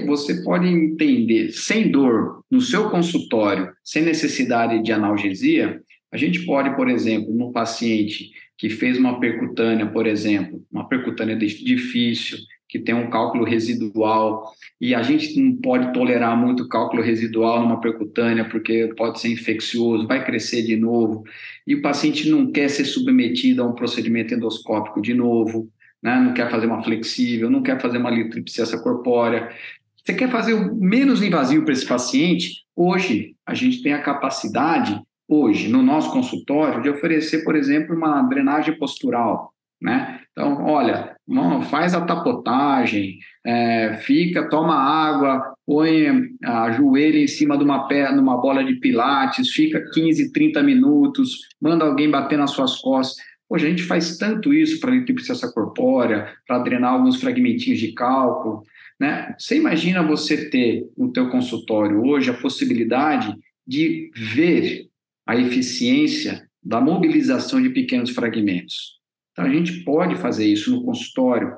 [0.05, 5.81] você pode entender sem dor no seu consultório, sem necessidade de analgesia,
[6.12, 11.35] a gente pode, por exemplo, no paciente que fez uma percutânea, por exemplo, uma percutânea
[11.37, 12.37] difícil,
[12.68, 17.81] que tem um cálculo residual, e a gente não pode tolerar muito cálculo residual numa
[17.81, 21.25] percutânea, porque pode ser infeccioso, vai crescer de novo,
[21.66, 26.18] e o paciente não quer ser submetido a um procedimento endoscópico de novo, né?
[26.20, 29.50] não quer fazer uma flexível, não quer fazer uma litripsessa corpórea.
[29.96, 32.64] Você quer fazer o menos invasivo para esse paciente?
[32.74, 38.22] Hoje, a gente tem a capacidade, hoje, no nosso consultório, de oferecer, por exemplo, uma
[38.22, 40.20] drenagem postural, né?
[40.32, 41.16] Então, olha,
[41.70, 46.06] faz a tapotagem, é, fica, toma água, põe
[46.44, 51.38] a joelha em cima de uma perna, numa bola de pilates, fica 15, 30 minutos,
[51.61, 53.16] manda alguém bater nas suas costas.
[53.50, 58.62] Hoje a gente faz tanto isso para litripsessa corpórea, para drenar alguns fragmentinhos de cálculo,
[59.00, 59.34] né?
[59.38, 63.34] Você imagina você ter no teu consultório hoje a possibilidade
[63.66, 64.88] de ver
[65.26, 68.98] a eficiência da mobilização de pequenos fragmentos.
[69.32, 71.56] Então, a gente pode fazer isso no consultório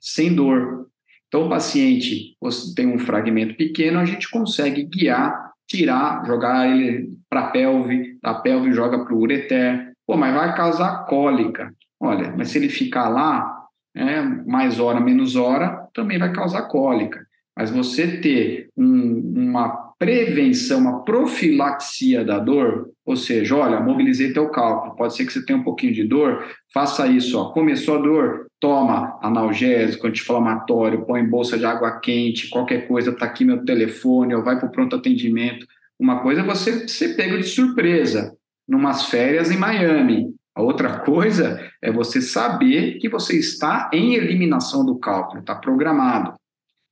[0.00, 0.86] sem dor.
[1.26, 2.36] Então, o paciente
[2.76, 8.34] tem um fragmento pequeno, a gente consegue guiar, tirar, jogar ele para a pelve, da
[8.34, 9.85] pelve joga para o ureter.
[10.06, 11.74] Pô, mas vai causar cólica.
[11.98, 17.26] Olha, mas se ele ficar lá, é, mais hora, menos hora, também vai causar cólica.
[17.56, 24.50] Mas você ter um, uma prevenção, uma profilaxia da dor, ou seja, olha, mobilizei teu
[24.50, 28.02] cálculo, pode ser que você tenha um pouquinho de dor, faça isso, ó, começou a
[28.02, 34.34] dor, toma analgésico, anti-inflamatório, põe bolsa de água quente, qualquer coisa, tá aqui meu telefone,
[34.34, 35.66] ou vai para o pronto atendimento.
[35.98, 38.35] Uma coisa é você ser pego de surpresa,
[38.68, 40.34] numas férias em Miami.
[40.54, 46.34] A outra coisa é você saber que você está em eliminação do cálculo, está programado.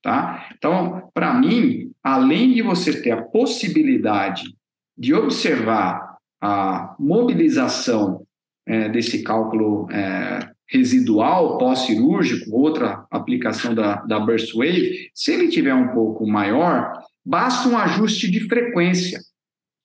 [0.03, 0.51] Tá?
[0.55, 4.55] Então, para mim, além de você ter a possibilidade
[4.97, 8.27] de observar a mobilização
[8.67, 15.75] é, desse cálculo é, residual pós-cirúrgico, outra aplicação da, da burst wave, se ele tiver
[15.75, 19.19] um pouco maior, basta um ajuste de frequência.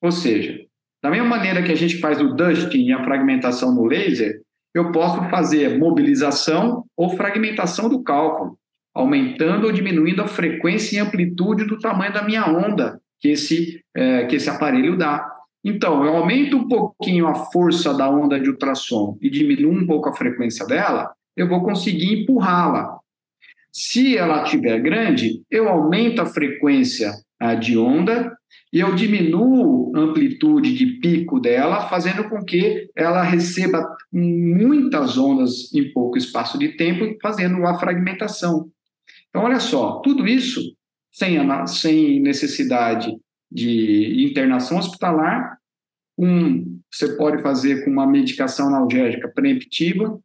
[0.01, 0.59] Ou seja,
[1.01, 4.41] da mesma maneira que a gente faz o dusting e a fragmentação no laser,
[4.73, 8.57] eu posso fazer mobilização ou fragmentação do cálculo
[8.93, 14.25] aumentando ou diminuindo a frequência e amplitude do tamanho da minha onda que esse, é,
[14.25, 15.25] que esse aparelho dá.
[15.63, 20.09] Então, eu aumento um pouquinho a força da onda de ultrassom e diminuo um pouco
[20.09, 22.97] a frequência dela, eu vou conseguir empurrá-la.
[23.71, 27.11] Se ela estiver grande, eu aumento a frequência
[27.59, 28.37] de onda
[28.71, 35.73] e eu diminuo a amplitude de pico dela, fazendo com que ela receba muitas ondas
[35.73, 38.69] em pouco espaço de tempo, fazendo a fragmentação.
[39.29, 40.61] Então, olha só, tudo isso
[41.11, 43.11] sem, sem necessidade
[43.51, 45.57] de internação hospitalar,
[46.17, 50.19] um, você pode fazer com uma medicação analgésica preemptiva,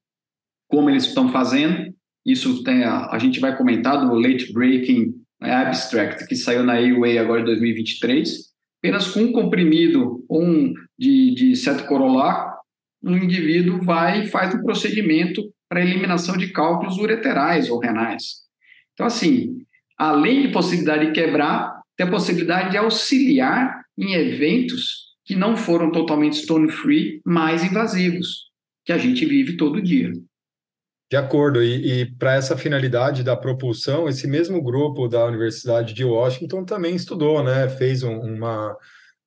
[0.69, 1.95] como eles estão fazendo.
[2.27, 7.21] Isso tem a, a gente vai comentar do late breaking abstract que saiu na AUA
[7.21, 8.53] agora em 2023.
[8.83, 12.55] Apenas com um comprimido um de, de cetocorolaco,
[13.03, 18.45] um indivíduo vai e faz um procedimento para eliminação de cálculos ureterais ou renais.
[18.93, 19.59] Então, assim,
[19.99, 25.91] além de possibilidade de quebrar, tem a possibilidade de auxiliar em eventos que não foram
[25.91, 28.51] totalmente stone-free, mais invasivos,
[28.85, 30.13] que a gente vive todo dia.
[31.15, 36.05] De acordo, e, e para essa finalidade da propulsão, esse mesmo grupo da Universidade de
[36.05, 37.69] Washington também estudou, né?
[37.69, 38.77] Fez um, uma,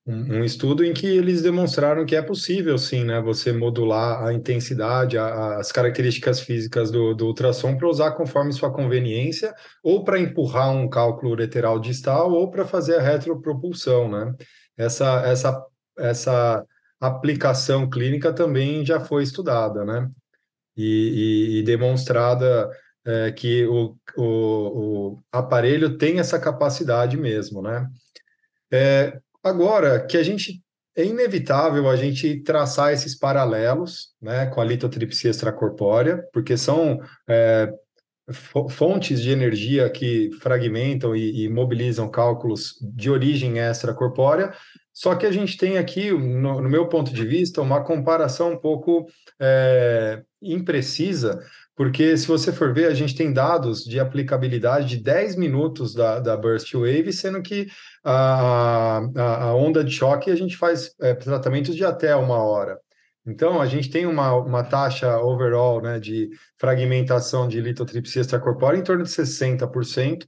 [0.06, 4.34] um, um, estudo em que eles demonstraram que é possível, sim, né, você modular a
[4.34, 10.20] intensidade, a, as características físicas do, do ultrassom para usar conforme sua conveniência, ou para
[10.20, 14.36] empurrar um cálculo ureteral distal, ou para fazer a retropropulsão, né?
[14.76, 15.66] Essa, essa,
[15.98, 16.66] essa
[17.00, 20.10] aplicação clínica também já foi estudada, né?
[20.78, 22.70] E, e, e demonstrada
[23.06, 27.88] é, que o, o, o aparelho tem essa capacidade mesmo, né?
[28.72, 30.62] É, Agora, que a gente
[30.96, 37.72] é inevitável a gente traçar esses paralelos né, com a litotripsia extracorpórea, porque são é,
[38.70, 44.54] fontes de energia que fragmentam e, e, mobilizam cálculos de origem extracorpórea.
[44.98, 48.58] Só que a gente tem aqui, no, no meu ponto de vista, uma comparação um
[48.58, 49.06] pouco
[49.40, 51.40] é, imprecisa,
[51.76, 56.20] porque se você for ver, a gente tem dados de aplicabilidade de 10 minutos da,
[56.20, 57.68] da Burst Wave, sendo que
[58.04, 62.80] a, a, a onda de choque a gente faz é, tratamentos de até uma hora.
[63.24, 68.84] Então, a gente tem uma, uma taxa overall né, de fragmentação de litotripsia extracorpórea em
[68.84, 70.26] torno de 60%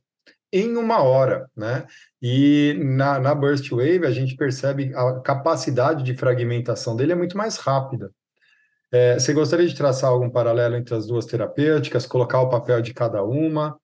[0.52, 1.86] em uma hora, né?
[2.22, 7.38] E na, na Burst Wave a gente percebe a capacidade de fragmentação dele é muito
[7.38, 8.12] mais rápida.
[8.92, 12.94] É, você gostaria de traçar algum paralelo entre as duas terapêuticas, colocar o papel de
[12.94, 13.80] cada uma?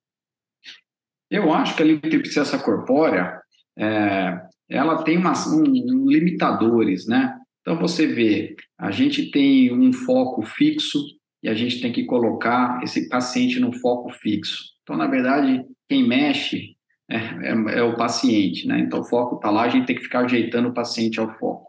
[1.29, 3.39] Eu acho que a lipotripsia corpórea,
[3.77, 7.37] é, ela tem umas, um, um, limitadores, né?
[7.61, 10.99] Então você vê, a gente tem um foco fixo
[11.45, 14.63] e a gente tem que colocar esse paciente no foco fixo.
[14.81, 16.75] Então, na verdade, quem mexe
[17.07, 18.79] é, é, é o paciente, né?
[18.79, 21.67] Então o foco está lá, a gente tem que ficar ajeitando o paciente ao foco.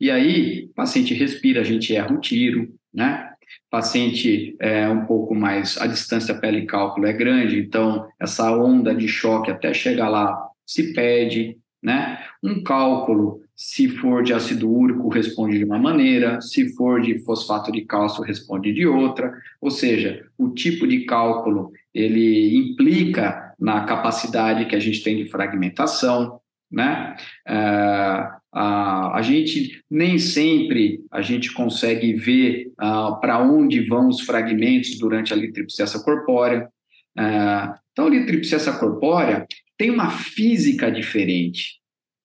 [0.00, 3.28] E aí, o paciente respira, a gente erra o tiro, né?
[3.68, 9.50] Paciente é um pouco mais, a distância pele-cálculo é grande, então essa onda de choque
[9.50, 12.24] até chegar lá se perde, né?
[12.40, 17.70] Um cálculo, se for de ácido úrico, responde de uma maneira, se for de fosfato
[17.70, 24.64] de cálcio, responde de outra, ou seja, o tipo de cálculo, ele implica na capacidade
[24.64, 26.40] que a gente tem de fragmentação,
[26.72, 27.14] né?
[27.46, 34.22] Uh, a, a gente nem sempre a gente consegue ver uh, para onde vão os
[34.22, 36.66] fragmentos durante a litripsessa corpórea.
[37.14, 39.46] Uh, então, a litripsessa corpórea
[39.76, 41.79] tem uma física diferente,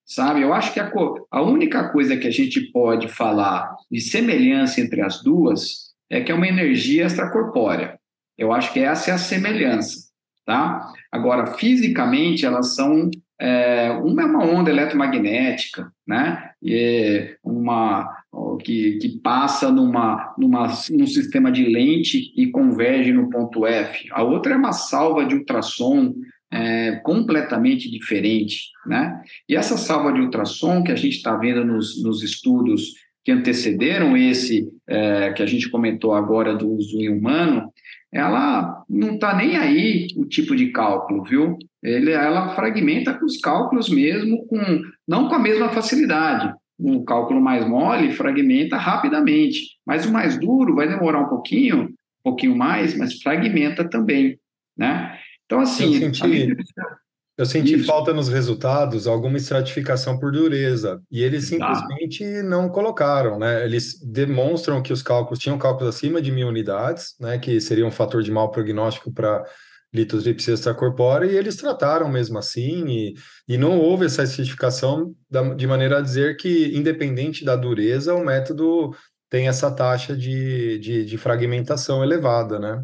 [0.06, 0.42] sabe?
[0.42, 0.90] Eu acho que a,
[1.30, 6.30] a única coisa que a gente pode falar de semelhança entre as duas é que
[6.30, 7.98] é uma energia extracorpórea.
[8.38, 10.08] Eu acho que essa é a semelhança,
[10.44, 10.92] tá?
[11.10, 16.50] Agora, fisicamente, elas são é, uma é uma onda eletromagnética, né?
[16.62, 18.24] E é uma
[18.62, 24.08] que, que passa numa, numa, num sistema de lente e converge no ponto F.
[24.12, 26.14] A outra é uma salva de ultrassom
[26.50, 29.20] é, completamente diferente, né?
[29.48, 34.16] E essa salva de ultrassom que a gente está vendo nos, nos estudos que antecederam
[34.16, 37.72] esse é, que a gente comentou agora do uso em humano,
[38.12, 41.58] ela não está nem aí o tipo de cálculo, viu?
[41.82, 44.60] Ele, ela fragmenta com os cálculos mesmo, com,
[45.06, 46.54] não com a mesma facilidade.
[46.78, 51.94] Um cálculo mais mole fragmenta rapidamente, mas o mais duro vai demorar um pouquinho, um
[52.22, 54.38] pouquinho mais, mas fragmenta também,
[54.78, 55.18] né?
[55.46, 55.94] Então, assim...
[55.94, 56.56] Eu senti,
[57.38, 63.64] eu senti falta nos resultados alguma estratificação por dureza, e eles simplesmente não colocaram, né?
[63.64, 67.38] Eles demonstram que os cálculos tinham cálculos acima de mil unidades, né?
[67.38, 69.44] Que seria um fator de mau prognóstico para
[69.92, 73.14] litotripsia extracorpórea, e eles trataram mesmo assim, e,
[73.46, 78.24] e não houve essa estratificação da, de maneira a dizer que, independente da dureza, o
[78.24, 78.94] método
[79.30, 82.82] tem essa taxa de, de, de fragmentação elevada, né?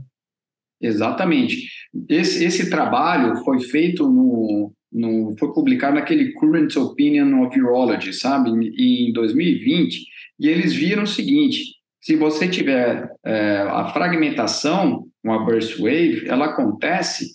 [0.82, 1.68] Exatamente.
[2.08, 8.50] Esse, esse trabalho foi feito no, no, foi publicado naquele Current Opinion of Urology, sabe,
[8.50, 10.04] em 2020,
[10.40, 16.46] e eles viram o seguinte: se você tiver é, a fragmentação, uma burst wave, ela
[16.46, 17.26] acontece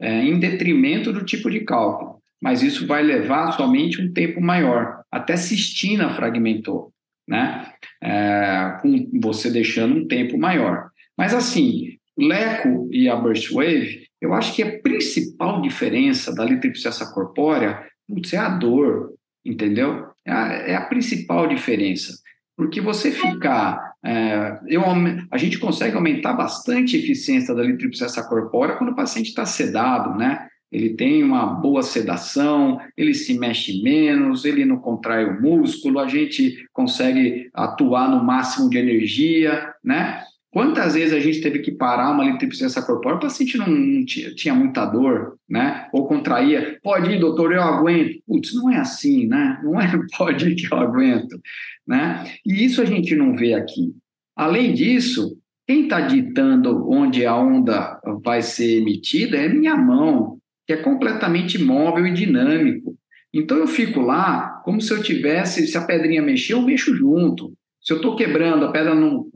[0.00, 5.00] é, em detrimento do tipo de cálculo, mas isso vai levar somente um tempo maior.
[5.12, 6.92] Até cistina fragmentou,
[7.26, 7.72] né?
[8.02, 10.90] É, com você deixando um tempo maior.
[11.16, 17.12] Mas assim, Leco e a Burst Wave, eu acho que a principal diferença da litripsessa
[17.12, 20.06] corpórea putz, é a dor, entendeu?
[20.24, 22.14] É a, é a principal diferença.
[22.56, 23.94] Porque você ficar.
[24.04, 24.82] É, eu,
[25.30, 30.16] a gente consegue aumentar bastante a eficiência da litripsessa corpórea quando o paciente está sedado,
[30.16, 30.48] né?
[30.72, 36.08] Ele tem uma boa sedação, ele se mexe menos, ele não contrai o músculo, a
[36.08, 40.22] gente consegue atuar no máximo de energia, né?
[40.56, 44.34] Quantas vezes a gente teve que parar uma litripsência corpórea, o paciente não, não tinha,
[44.34, 45.86] tinha, muita dor, né?
[45.92, 48.22] Ou contraía, pode ir, doutor, eu aguento.
[48.26, 49.60] Putz, não é assim, né?
[49.62, 49.86] Não é
[50.16, 51.38] pode ir que eu aguento,
[51.86, 52.24] né?
[52.42, 53.92] E isso a gente não vê aqui.
[54.34, 55.36] Além disso,
[55.66, 61.62] quem está ditando onde a onda vai ser emitida é minha mão, que é completamente
[61.62, 62.96] móvel e dinâmico.
[63.30, 67.52] Então eu fico lá como se eu tivesse, se a pedrinha mexer, eu mexo junto.
[67.86, 69.30] Se eu estou quebrando a pedra num,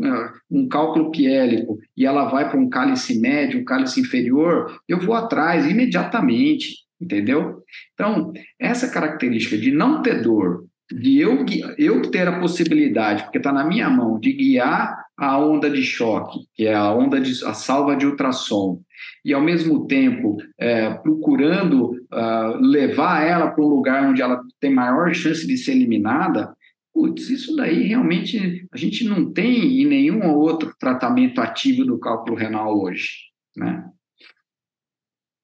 [0.51, 5.14] num cálculo piélico e ela vai para um cálice médio, um cálice inferior, eu vou
[5.14, 7.62] atrás imediatamente, entendeu?
[7.94, 11.46] Então, essa característica de não ter dor, de eu,
[11.78, 16.40] eu ter a possibilidade, porque está na minha mão, de guiar a onda de choque,
[16.53, 18.80] que é a onda de a salva de ultrassom,
[19.24, 24.74] e, ao mesmo tempo, é, procurando uh, levar ela para um lugar onde ela tem
[24.74, 26.53] maior chance de ser eliminada,
[27.01, 32.36] putz, isso daí realmente a gente não tem em nenhum outro tratamento ativo do cálculo
[32.36, 33.09] renal hoje,
[33.57, 33.88] né?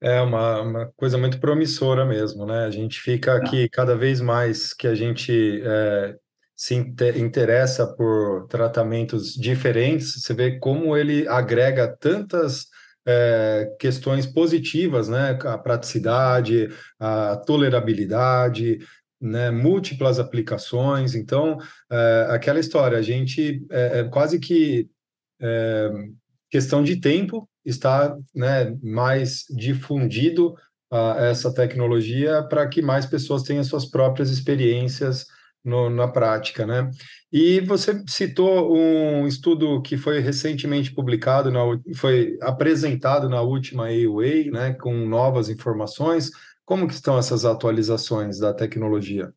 [0.02, 2.66] É uma, uma coisa muito promissora mesmo, né?
[2.66, 3.38] A gente fica tá.
[3.38, 6.14] aqui cada vez mais que a gente é,
[6.54, 12.66] se interessa por tratamentos diferentes, você vê como ele agrega tantas
[13.06, 15.38] é, questões positivas, né?
[15.44, 16.68] A praticidade,
[17.00, 18.78] a tolerabilidade,
[19.20, 19.50] né?
[19.50, 21.14] múltiplas aplicações.
[21.14, 21.58] Então,
[21.90, 24.88] é, aquela história, a gente é, é quase que
[25.40, 25.90] é,
[26.50, 30.54] questão de tempo está né, mais difundido
[31.18, 35.26] essa tecnologia para que mais pessoas tenham suas próprias experiências
[35.64, 36.88] no, na prática, né?
[37.32, 41.60] E você citou um estudo que foi recentemente publicado, na,
[41.96, 46.30] foi apresentado na última AUA, né, com novas informações.
[46.66, 49.32] Como que estão essas atualizações da tecnologia?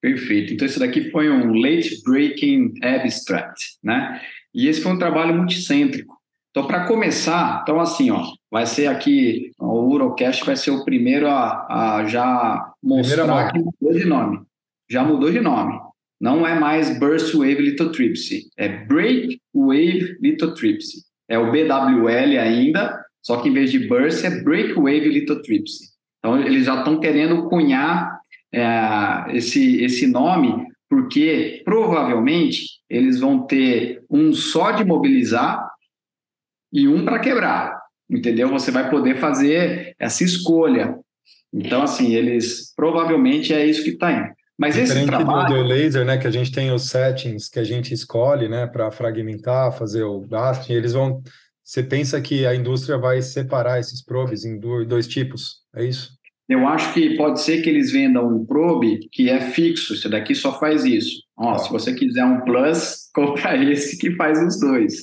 [0.00, 0.54] Perfeito.
[0.54, 4.20] Então, isso daqui foi um late breaking abstract, né?
[4.54, 6.18] E esse foi um trabalho multicêntrico.
[6.50, 11.28] Então, para começar, então assim, ó, vai ser aqui, o Urocast vai ser o primeiro
[11.28, 14.40] a, a já mostrar que mudou de nome.
[14.88, 15.78] Já mudou de nome.
[16.20, 21.02] Não é mais Burst Wave Lithotripsy, é Break Wave Lithotripsy.
[21.28, 25.89] É o BWL ainda, só que em vez de Burst é Break Wave Lithotripsy.
[26.20, 28.20] Então, eles já estão querendo cunhar
[28.52, 35.68] é, esse, esse nome, porque provavelmente eles vão ter um só de mobilizar
[36.72, 38.48] e um para quebrar, entendeu?
[38.50, 40.96] Você vai poder fazer essa escolha.
[41.52, 44.30] Então, assim, eles provavelmente é isso que está indo.
[44.60, 45.48] Mas Diferente esse trabalho...
[45.48, 48.66] do, do laser, né, que a gente tem os settings que a gente escolhe, né,
[48.66, 51.22] para fragmentar, fazer o basting, eles vão.
[51.70, 55.58] Você pensa que a indústria vai separar esses probes em dois tipos?
[55.72, 56.10] É isso?
[56.48, 60.34] Eu acho que pode ser que eles vendam um probe que é fixo, esse daqui
[60.34, 61.22] só faz isso.
[61.38, 64.94] Ó, Se você quiser um plus, compra esse que faz os dois,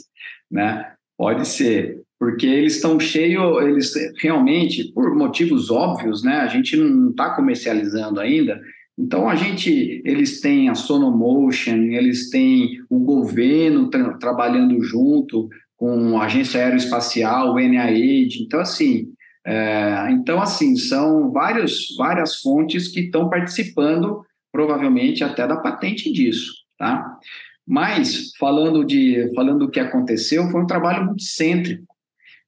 [0.52, 0.92] né?
[1.18, 6.40] Pode ser, porque eles estão cheios, eles realmente, por motivos óbvios, né?
[6.40, 8.60] A gente não está comercializando ainda.
[9.00, 15.48] Então a gente, eles têm a Sonomotion, eles têm o governo tra trabalhando junto
[15.78, 18.42] com a Agência Aeroespacial, o NIH.
[18.42, 19.08] Então assim,
[19.46, 26.52] é, então assim são vários, várias fontes que estão participando, provavelmente até da patente disso,
[26.78, 27.18] tá?
[27.66, 31.86] Mas, falando, de, falando do que aconteceu, foi um trabalho muito cêntrico,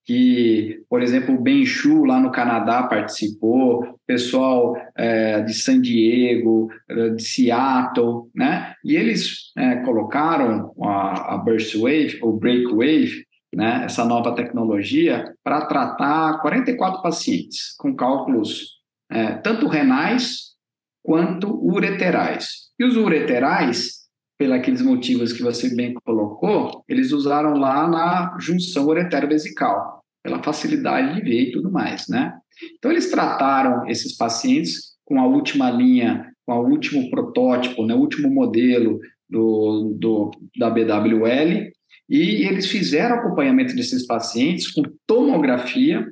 [0.10, 6.68] que, por exemplo, o Ben Shu, lá no Canadá, participou, pessoal é, de San Diego,
[6.89, 8.74] é, de Seattle, né?
[8.84, 15.32] E eles é, colocaram a, a Burst Wave, ou Break Wave, né, essa nova tecnologia,
[15.43, 18.80] para tratar 44 pacientes com cálculos
[19.12, 20.55] é, tanto renais
[21.03, 22.70] quanto ureterais.
[22.80, 23.99] E os ureterais
[24.39, 31.22] pelos motivos que você bem colocou, eles usaram lá na junção uretero-vesical, pela facilidade de
[31.22, 32.34] ver e tudo mais, né?
[32.78, 37.99] Então, eles trataram esses pacientes com a última linha, com o último protótipo, né, o
[37.99, 38.99] último modelo
[39.30, 41.72] do, do, da BWL,
[42.09, 46.05] e eles fizeram acompanhamento desses pacientes com tomografia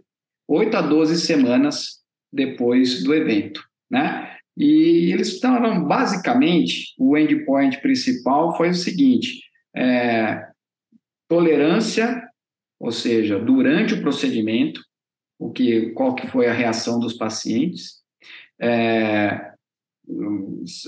[0.47, 1.97] 8 a 12 semanas
[2.31, 4.31] depois do evento, né?
[4.55, 9.41] E eles estavam, basicamente, o endpoint principal foi o seguinte:
[9.75, 10.43] é,
[11.27, 12.26] tolerância,
[12.79, 14.81] ou seja, durante o procedimento,
[15.39, 18.01] o que, qual que foi a reação dos pacientes,
[18.59, 19.51] é,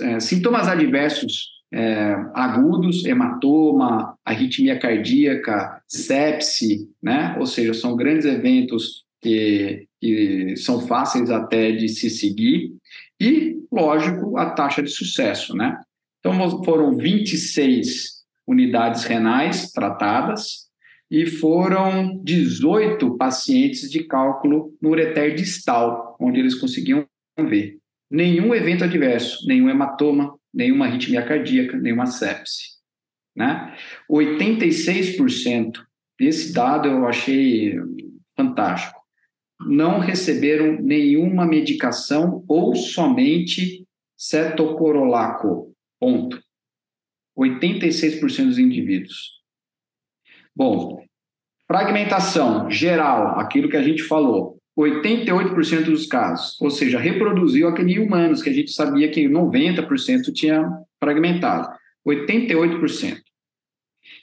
[0.02, 7.36] é, sintomas adversos é, agudos, hematoma, arritmia cardíaca, sepse, né?
[7.40, 12.74] Ou seja, são grandes eventos que, que são fáceis até de se seguir
[13.20, 15.80] e, lógico, a taxa de sucesso, né?
[16.20, 20.69] Então, foram 26 unidades renais tratadas
[21.10, 27.06] e foram 18 pacientes de cálculo no ureter distal, onde eles conseguiam
[27.38, 27.78] ver.
[28.10, 32.80] Nenhum evento adverso, nenhum hematoma, nenhuma arritmia cardíaca, nenhuma sepse.
[33.36, 33.76] Né?
[34.10, 35.80] 86%,
[36.20, 37.76] esse dado eu achei
[38.36, 39.00] fantástico
[39.66, 43.86] não receberam nenhuma medicação ou somente
[44.18, 45.76] cetocorolaco.
[46.00, 46.42] Ponto.
[47.38, 49.39] 86% dos indivíduos.
[50.60, 51.02] Bom,
[51.66, 58.44] fragmentação geral, aquilo que a gente falou, 88% dos casos, ou seja, reproduziu aquele humanos
[58.44, 60.70] que a gente sabia que 90% tinha
[61.02, 61.70] fragmentado.
[62.06, 63.22] 88%.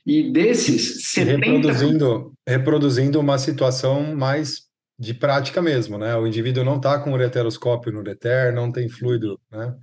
[0.04, 1.38] E desses 70%...
[1.38, 4.66] Reproduzindo, reproduzindo uma situação mais
[4.98, 6.14] de prática mesmo, né?
[6.16, 9.74] O indivíduo não está com ureteroscópio no ureter, não tem fluido, né?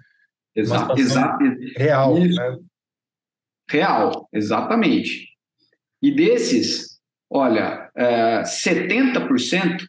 [0.56, 1.44] Exato, exato.
[1.76, 2.58] Real, né?
[3.68, 5.33] Real, exatamente.
[6.04, 7.00] E desses,
[7.32, 9.86] olha, é, 70%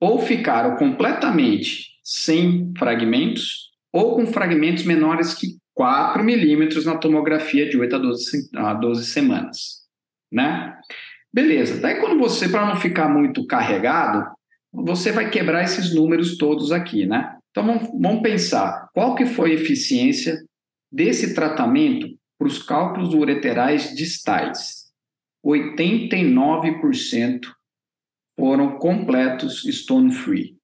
[0.00, 7.76] ou ficaram completamente sem fragmentos ou com fragmentos menores que 4 milímetros na tomografia de
[7.76, 9.82] 8 a 12, a 12 semanas,
[10.32, 10.74] né?
[11.30, 11.78] Beleza.
[11.78, 14.26] Daí quando você, para não ficar muito carregado,
[14.72, 17.36] você vai quebrar esses números todos aqui, né?
[17.50, 20.42] Então vamos, vamos pensar, qual que foi a eficiência
[20.90, 24.85] desse tratamento para os cálculos ureterais distais?
[25.46, 27.46] 89%
[28.38, 30.56] foram completos stone free.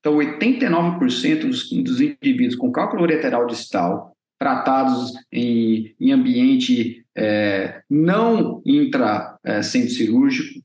[0.00, 8.62] Então, 89% dos, dos indivíduos com cálculo ureteral distal tratados em, em ambiente é, não
[8.64, 10.60] intra-centro é, cirúrgico,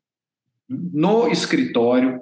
[0.70, 2.22] no escritório,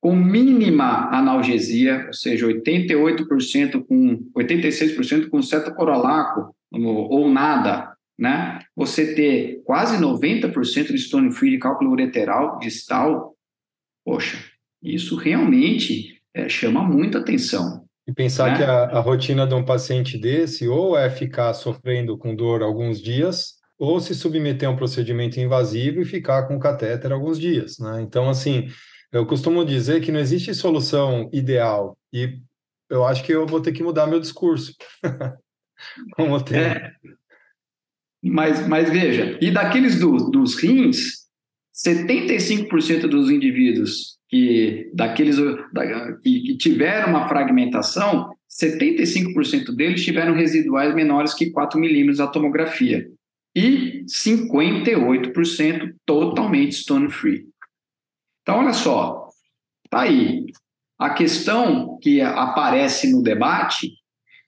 [0.00, 7.91] com mínima analgesia, ou seja, 88% com 86% com cetocorolaco ou nada,
[8.22, 8.60] né?
[8.76, 13.34] Você ter quase 90% de stone free de cálculo ureteral distal,
[14.04, 14.38] poxa,
[14.80, 17.84] isso realmente é, chama muita atenção.
[18.06, 18.56] E pensar né?
[18.58, 23.02] que a, a, rotina de um paciente desse ou é ficar sofrendo com dor alguns
[23.02, 28.00] dias, ou se submeter a um procedimento invasivo e ficar com catéter alguns dias, né?
[28.02, 28.68] Então, assim,
[29.10, 32.38] eu costumo dizer que não existe solução ideal e
[32.88, 34.76] eu acho que eu vou ter que mudar meu discurso.
[36.14, 36.60] Como tem.
[36.60, 36.92] É.
[38.22, 41.22] Mas, mas veja, e daqueles do, dos rins,
[41.74, 45.36] 75% dos indivíduos que daqueles
[45.72, 52.26] da, que, que tiveram uma fragmentação, 75% deles tiveram residuais menores que 4 milímetros da
[52.26, 53.10] tomografia
[53.54, 57.46] e 58% totalmente stone free.
[58.42, 59.28] Então, olha só,
[59.90, 60.46] tá aí.
[60.98, 63.92] A questão que aparece no debate,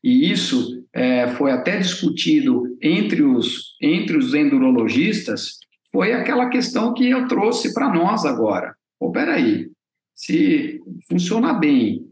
[0.03, 5.59] e isso é, foi até discutido entre os, entre os endurologistas,
[5.91, 8.75] foi aquela questão que eu trouxe para nós agora.
[9.01, 9.71] Pô, peraí,
[10.15, 12.05] se funciona bem,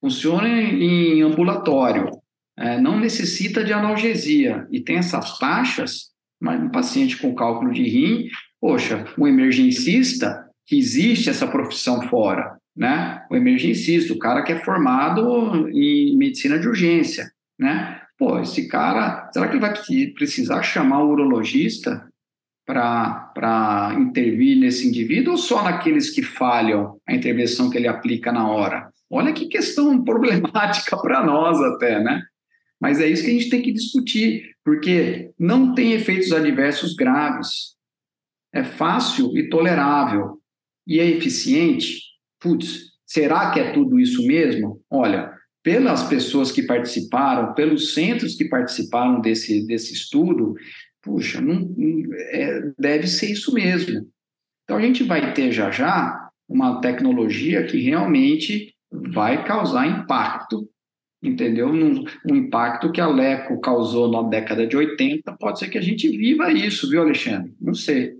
[0.00, 2.10] funciona em ambulatório,
[2.56, 6.10] é, não necessita de analgesia e tem essas taxas,
[6.40, 8.28] mas um paciente com cálculo de rim,
[8.60, 13.26] poxa, um emergencista, que existe essa profissão fora, né?
[13.28, 17.28] O emergencista, o cara que é formado em medicina de urgência,
[17.58, 17.99] né?
[18.20, 19.72] Pô, esse cara, será que ele vai
[20.12, 22.06] precisar chamar o urologista
[22.66, 28.46] para intervir nesse indivíduo ou só naqueles que falham a intervenção que ele aplica na
[28.46, 28.92] hora?
[29.08, 32.22] Olha que questão problemática para nós até, né?
[32.78, 37.74] Mas é isso que a gente tem que discutir, porque não tem efeitos adversos graves.
[38.52, 40.38] É fácil e tolerável.
[40.86, 42.00] E é eficiente?
[42.38, 44.78] Putz, será que é tudo isso mesmo?
[44.90, 50.54] Olha, pelas pessoas que participaram, pelos centros que participaram desse, desse estudo,
[51.02, 51.68] puxa, não,
[52.30, 54.08] é, deve ser isso mesmo.
[54.64, 60.68] Então a gente vai ter já já uma tecnologia que realmente vai causar impacto,
[61.22, 61.68] entendeu?
[61.68, 65.82] Um, um impacto que a Leco causou na década de 80, pode ser que a
[65.82, 67.54] gente viva isso, viu, Alexandre?
[67.60, 68.19] Não sei.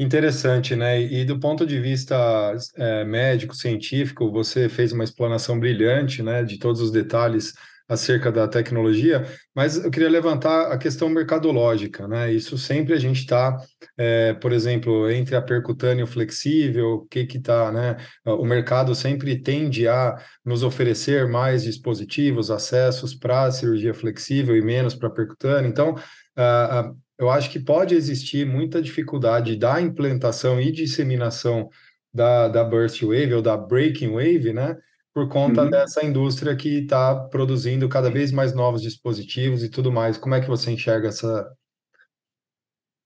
[0.00, 1.00] Interessante, né?
[1.02, 6.56] E do ponto de vista é, médico, científico, você fez uma explanação brilhante, né, de
[6.56, 7.52] todos os detalhes
[7.88, 9.26] acerca da tecnologia,
[9.56, 12.30] mas eu queria levantar a questão mercadológica, né?
[12.30, 13.56] Isso sempre a gente está,
[13.96, 17.96] é, por exemplo, entre a percutânea e o flexível, o que que está, né?
[18.26, 24.62] O mercado sempre tende a nos oferecer mais dispositivos, acessos para a cirurgia flexível e
[24.62, 25.66] menos para a percutânea.
[25.66, 31.68] Então, uh, eu acho que pode existir muita dificuldade da implantação e disseminação
[32.14, 34.76] da, da burst wave ou da breaking wave, né?
[35.18, 35.70] por conta uhum.
[35.70, 40.16] dessa indústria que está produzindo cada vez mais novos dispositivos e tudo mais.
[40.16, 41.44] Como é que você enxerga essa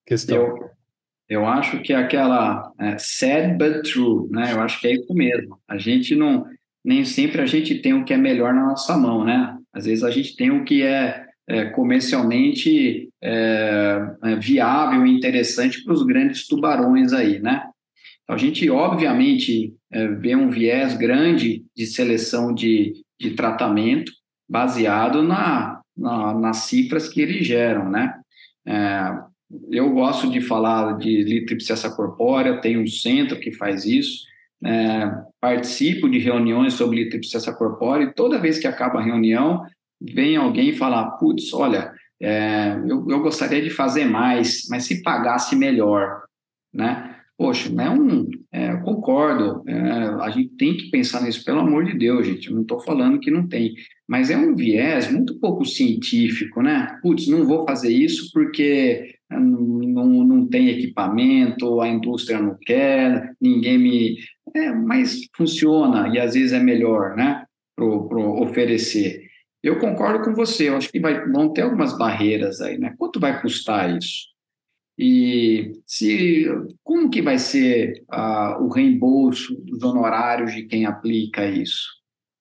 [0.07, 0.37] questão?
[0.37, 0.71] Eu,
[1.27, 4.53] eu acho que é aquela é, sad but true, né?
[4.53, 5.59] Eu acho que é isso mesmo.
[5.67, 6.45] A gente não,
[6.85, 9.57] nem sempre a gente tem o que é melhor na nossa mão, né?
[9.73, 15.83] Às vezes a gente tem o que é, é comercialmente é, é viável e interessante
[15.83, 17.65] para os grandes tubarões aí, né?
[18.29, 24.13] A gente, obviamente, é, vê um viés grande de seleção de, de tratamento
[24.49, 28.15] baseado na, na, nas cifras que eles geram, né?
[28.67, 29.19] É,
[29.71, 34.23] eu gosto de falar de litripsessa corpórea, tem um centro que faz isso,
[34.65, 39.63] é, participo de reuniões sobre litripsessa corpórea e toda vez que acaba a reunião,
[40.13, 45.57] vem alguém falar, putz, olha, é, eu, eu gostaria de fazer mais, mas se pagasse
[45.57, 46.23] melhor,
[46.73, 47.17] né?
[47.37, 48.31] Poxa, não é um.
[48.53, 49.81] É, concordo, é,
[50.21, 52.49] a gente tem que pensar nisso, pelo amor de Deus, gente.
[52.49, 53.75] Eu não estou falando que não tem,
[54.09, 56.97] mas é um viés muito pouco científico, né?
[57.03, 63.79] Putz, não vou fazer isso porque não, não tem equipamento, a indústria não quer, ninguém
[63.79, 64.17] me.
[64.55, 67.45] É, mas funciona e às vezes é melhor, né?
[67.75, 69.32] Para oferecer.
[69.63, 72.95] Eu concordo com você, eu acho que vai, vão ter algumas barreiras aí, né?
[72.99, 74.33] Quanto vai custar isso?
[74.99, 76.47] E se,
[76.83, 81.89] como que vai ser uh, o reembolso dos honorários de quem aplica isso?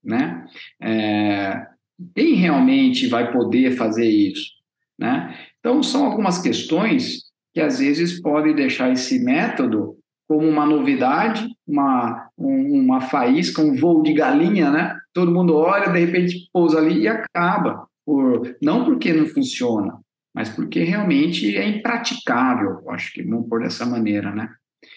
[0.03, 0.45] Né?
[0.81, 1.65] É,
[2.13, 4.51] quem realmente vai poder fazer isso?
[4.97, 5.35] Né?
[5.59, 9.97] Então, são algumas questões que às vezes podem deixar esse método
[10.27, 14.97] como uma novidade, uma, uma faísca, um voo de galinha, né?
[15.13, 17.87] Todo mundo olha, de repente pousa ali e acaba.
[18.05, 19.99] Por, não porque não funciona,
[20.33, 24.49] mas porque realmente é impraticável, acho que vamos pôr dessa maneira, né?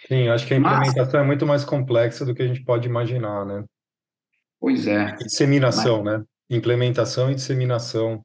[0.09, 2.89] Sim, acho que a implementação mas, é muito mais complexa do que a gente pode
[2.89, 3.65] imaginar, né?
[4.59, 5.15] Pois é.
[5.21, 6.19] E disseminação, mas...
[6.19, 6.25] né?
[6.49, 8.25] Implementação e disseminação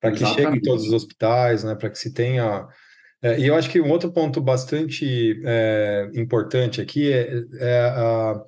[0.00, 1.74] para que chegue em todos os hospitais, né?
[1.74, 2.68] Para que se tenha
[3.22, 8.40] é, e eu acho que um outro ponto bastante é, importante aqui é, é a,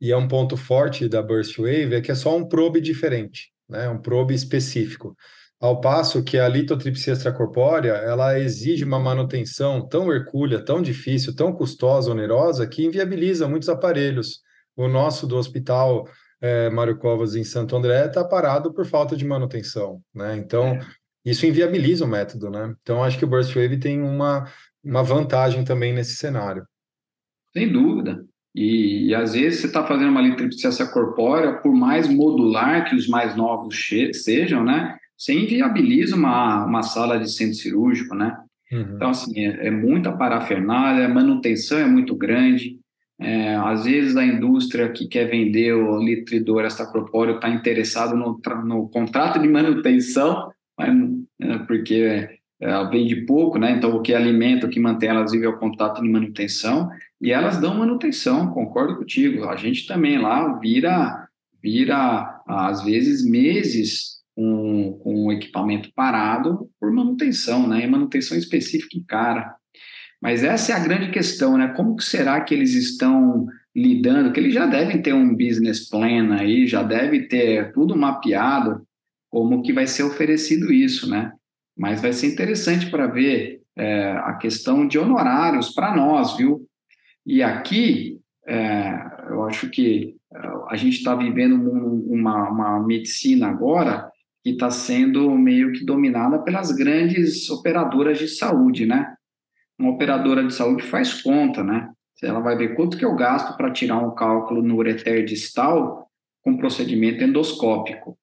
[0.00, 3.52] e é um ponto forte da Burst Wave é que é só um probe diferente,
[3.68, 3.88] né?
[3.88, 5.14] Um probe específico.
[5.60, 11.52] Ao passo que a litotripsia extracorpórea, ela exige uma manutenção tão hercúlea, tão difícil, tão
[11.52, 14.40] custosa, onerosa, que inviabiliza muitos aparelhos.
[14.74, 16.08] O nosso do hospital
[16.40, 20.34] é, Mário Covas em Santo André está parado por falta de manutenção, né?
[20.36, 20.80] Então, é.
[21.26, 22.74] isso inviabiliza o método, né?
[22.80, 24.50] Então, acho que o Burst Wave tem uma,
[24.82, 26.66] uma vantagem também nesse cenário.
[27.52, 28.24] Sem dúvida.
[28.54, 33.06] E, e às vezes você está fazendo uma litripsia corpórea, por mais modular que os
[33.06, 33.76] mais novos
[34.12, 34.96] sejam, né?
[35.20, 38.38] você inviabiliza uma, uma sala de centro cirúrgico, né?
[38.72, 38.94] Uhum.
[38.94, 42.78] Então, assim, é, é, muita parafernália, a manutenção é muito grande.
[43.20, 48.88] É, às vezes a indústria que quer vender o litridor extracorpóreo está interessado no, no
[48.88, 50.96] contrato de manutenção, mas,
[51.42, 53.72] é, porque ela vende pouco, né?
[53.72, 56.88] Então, o que alimenta, o que mantém elas vivem é o contrato de manutenção,
[57.20, 59.44] e elas dão manutenção, concordo contigo.
[59.44, 61.28] A gente também lá vira,
[61.62, 67.84] vira às vezes, meses com, com o equipamento parado por manutenção, né?
[67.84, 69.54] E manutenção específica e cara.
[70.20, 71.68] Mas essa é a grande questão, né?
[71.68, 73.46] Como que será que eles estão
[73.76, 74.32] lidando?
[74.32, 78.82] Que eles já devem ter um business plan aí, já deve ter tudo mapeado
[79.30, 81.32] como que vai ser oferecido isso, né?
[81.78, 86.66] Mas vai ser interessante para ver é, a questão de honorários para nós, viu?
[87.26, 88.92] E aqui, é,
[89.28, 91.54] eu acho que é, a gente está vivendo
[92.10, 94.10] uma, uma medicina agora
[94.42, 99.14] que está sendo meio que dominada pelas grandes operadoras de saúde, né?
[99.78, 101.90] Uma operadora de saúde faz conta, né?
[102.22, 106.10] Ela vai ver quanto que eu gasto para tirar um cálculo no ureter distal
[106.42, 108.18] com procedimento endoscópico.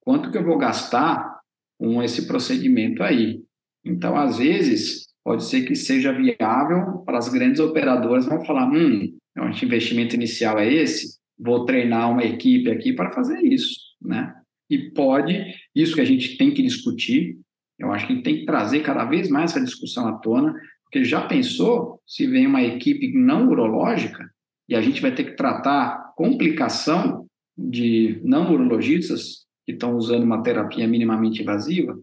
[0.00, 1.40] Quanto que eu vou gastar
[1.78, 3.42] com esse procedimento aí?
[3.84, 9.16] Então, às vezes, pode ser que seja viável para as grandes operadoras vão falar, hum,
[9.38, 14.34] o investimento inicial é esse, vou treinar uma equipe aqui para fazer isso, né?
[14.70, 17.36] e pode, isso que a gente tem que discutir,
[17.76, 20.54] eu acho que a gente tem que trazer cada vez mais essa discussão à tona,
[20.84, 24.30] porque já pensou se vem uma equipe não urológica
[24.68, 27.26] e a gente vai ter que tratar complicação
[27.58, 31.98] de não urologistas que estão usando uma terapia minimamente invasiva?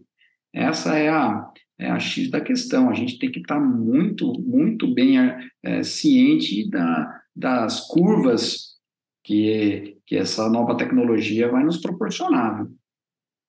[0.52, 1.48] Essa é a,
[1.78, 2.90] é a X da questão.
[2.90, 5.18] A gente tem que estar muito, muito bem
[5.62, 8.76] é, ciente da, das curvas
[9.22, 12.66] que, que essa nova tecnologia vai nos proporcionar.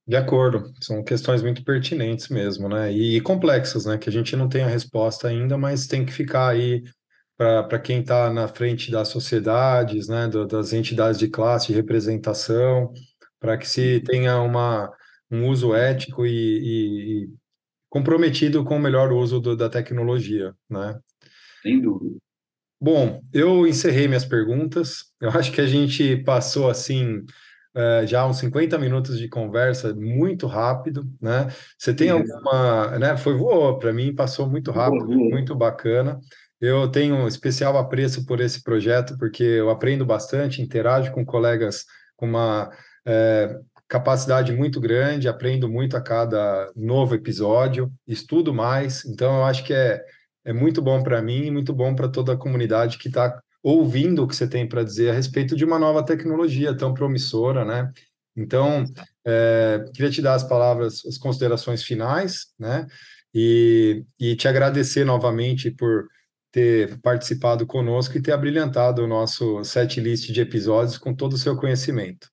[0.08, 2.92] De acordo, são questões muito pertinentes mesmo, né?
[2.92, 3.98] E complexas, né?
[3.98, 6.84] Que a gente não tem a resposta ainda, mas tem que ficar aí
[7.38, 10.28] para quem está na frente das sociedades, né?
[10.28, 12.92] Do, das entidades de classe, de representação,
[13.40, 14.92] para que se tenha uma,
[15.32, 17.30] um uso ético e, e, e
[17.90, 21.00] comprometido com o melhor uso do, da tecnologia, né?
[21.62, 22.18] Sem dúvida.
[22.82, 25.06] Bom, eu encerrei minhas perguntas.
[25.20, 27.26] Eu acho que a gente passou assim
[27.76, 31.48] é, já uns 50 minutos de conversa muito rápido, né?
[31.78, 33.18] Você tem alguma, né?
[33.18, 36.20] Foi voou para mim, passou muito rápido, muito bacana.
[36.60, 41.86] Eu tenho um especial apreço por esse projeto porque eu aprendo bastante, interajo com colegas
[42.16, 42.70] com uma
[43.06, 43.58] é,
[43.90, 49.04] capacidade muito grande, aprendo muito a cada novo episódio, estudo mais.
[49.06, 50.02] Então, eu acho que é
[50.46, 54.24] é muito bom para mim e muito bom para toda a comunidade que está ouvindo
[54.24, 57.92] o que você tem para dizer a respeito de uma nova tecnologia tão promissora, né?
[58.36, 58.86] Então,
[59.26, 62.88] É, queria te dar as palavras, as considerações finais, né?
[63.34, 66.08] E, e te agradecer novamente por
[66.52, 71.38] ter participado conosco e ter abrilhantado o nosso set list de episódios com todo o
[71.38, 72.28] seu conhecimento.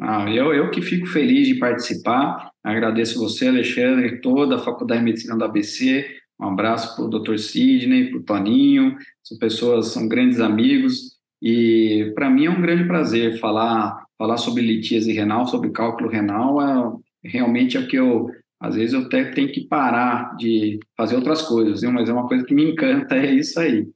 [0.00, 2.50] Ah, eu, eu que fico feliz de participar.
[2.62, 6.06] Agradeço você, Alexandre, toda a Faculdade de Medicina da ABC.
[6.40, 7.36] Um abraço para o Dr.
[7.36, 8.96] Sidney, para o Toninho.
[9.22, 11.18] São pessoas, são grandes amigos.
[11.42, 17.00] E para mim é um grande prazer falar, falar sobre litíase renal, sobre cálculo renal.
[17.24, 18.30] É, realmente é o que eu
[18.60, 21.92] às vezes eu até tenho que parar de fazer outras coisas, viu?
[21.92, 23.86] mas é uma coisa que me encanta, é isso aí.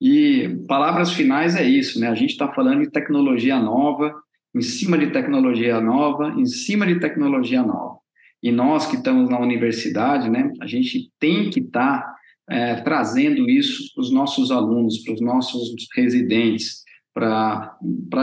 [0.00, 2.08] E palavras finais é isso, né?
[2.08, 4.14] A gente está falando de tecnologia nova,
[4.56, 7.98] em cima de tecnologia nova, em cima de tecnologia nova.
[8.42, 10.50] E nós que estamos na universidade, né?
[10.62, 12.14] A gente tem que estar tá,
[12.48, 17.76] é, trazendo isso para os nossos alunos, para os nossos residentes, para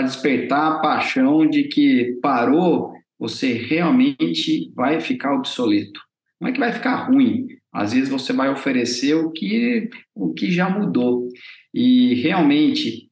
[0.04, 6.00] despertar a paixão de que parou você realmente vai ficar obsoleto.
[6.42, 10.52] Não é que vai ficar ruim, às vezes você vai oferecer o que, o que
[10.52, 11.28] já mudou.
[11.74, 13.10] E realmente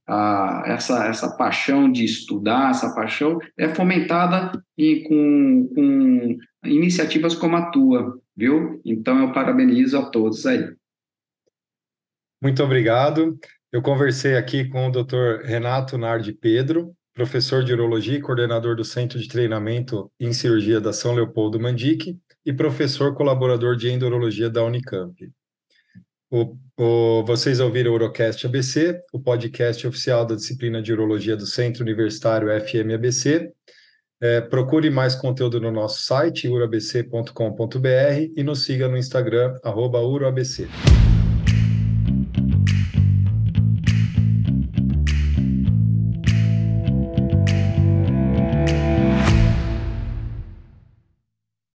[0.66, 7.72] essa, essa paixão de estudar, essa paixão é fomentada e com, com iniciativas como a
[7.72, 8.82] tua, viu?
[8.86, 10.74] Então eu parabenizo a todos aí.
[12.41, 13.38] Muito obrigado.
[13.72, 15.45] Eu conversei aqui com o Dr.
[15.45, 20.91] Renato Nardi Pedro, professor de urologia e coordenador do Centro de Treinamento em Cirurgia da
[20.91, 25.32] São Leopoldo Mandique e professor colaborador de endurologia da Unicamp.
[26.32, 31.45] O, o, vocês ouviram o Urocast ABC, o podcast oficial da disciplina de urologia do
[31.45, 33.51] Centro Universitário FMABC.
[34.21, 40.69] É, procure mais conteúdo no nosso site, urabc.com.br, e nos siga no Instagram, uroabc.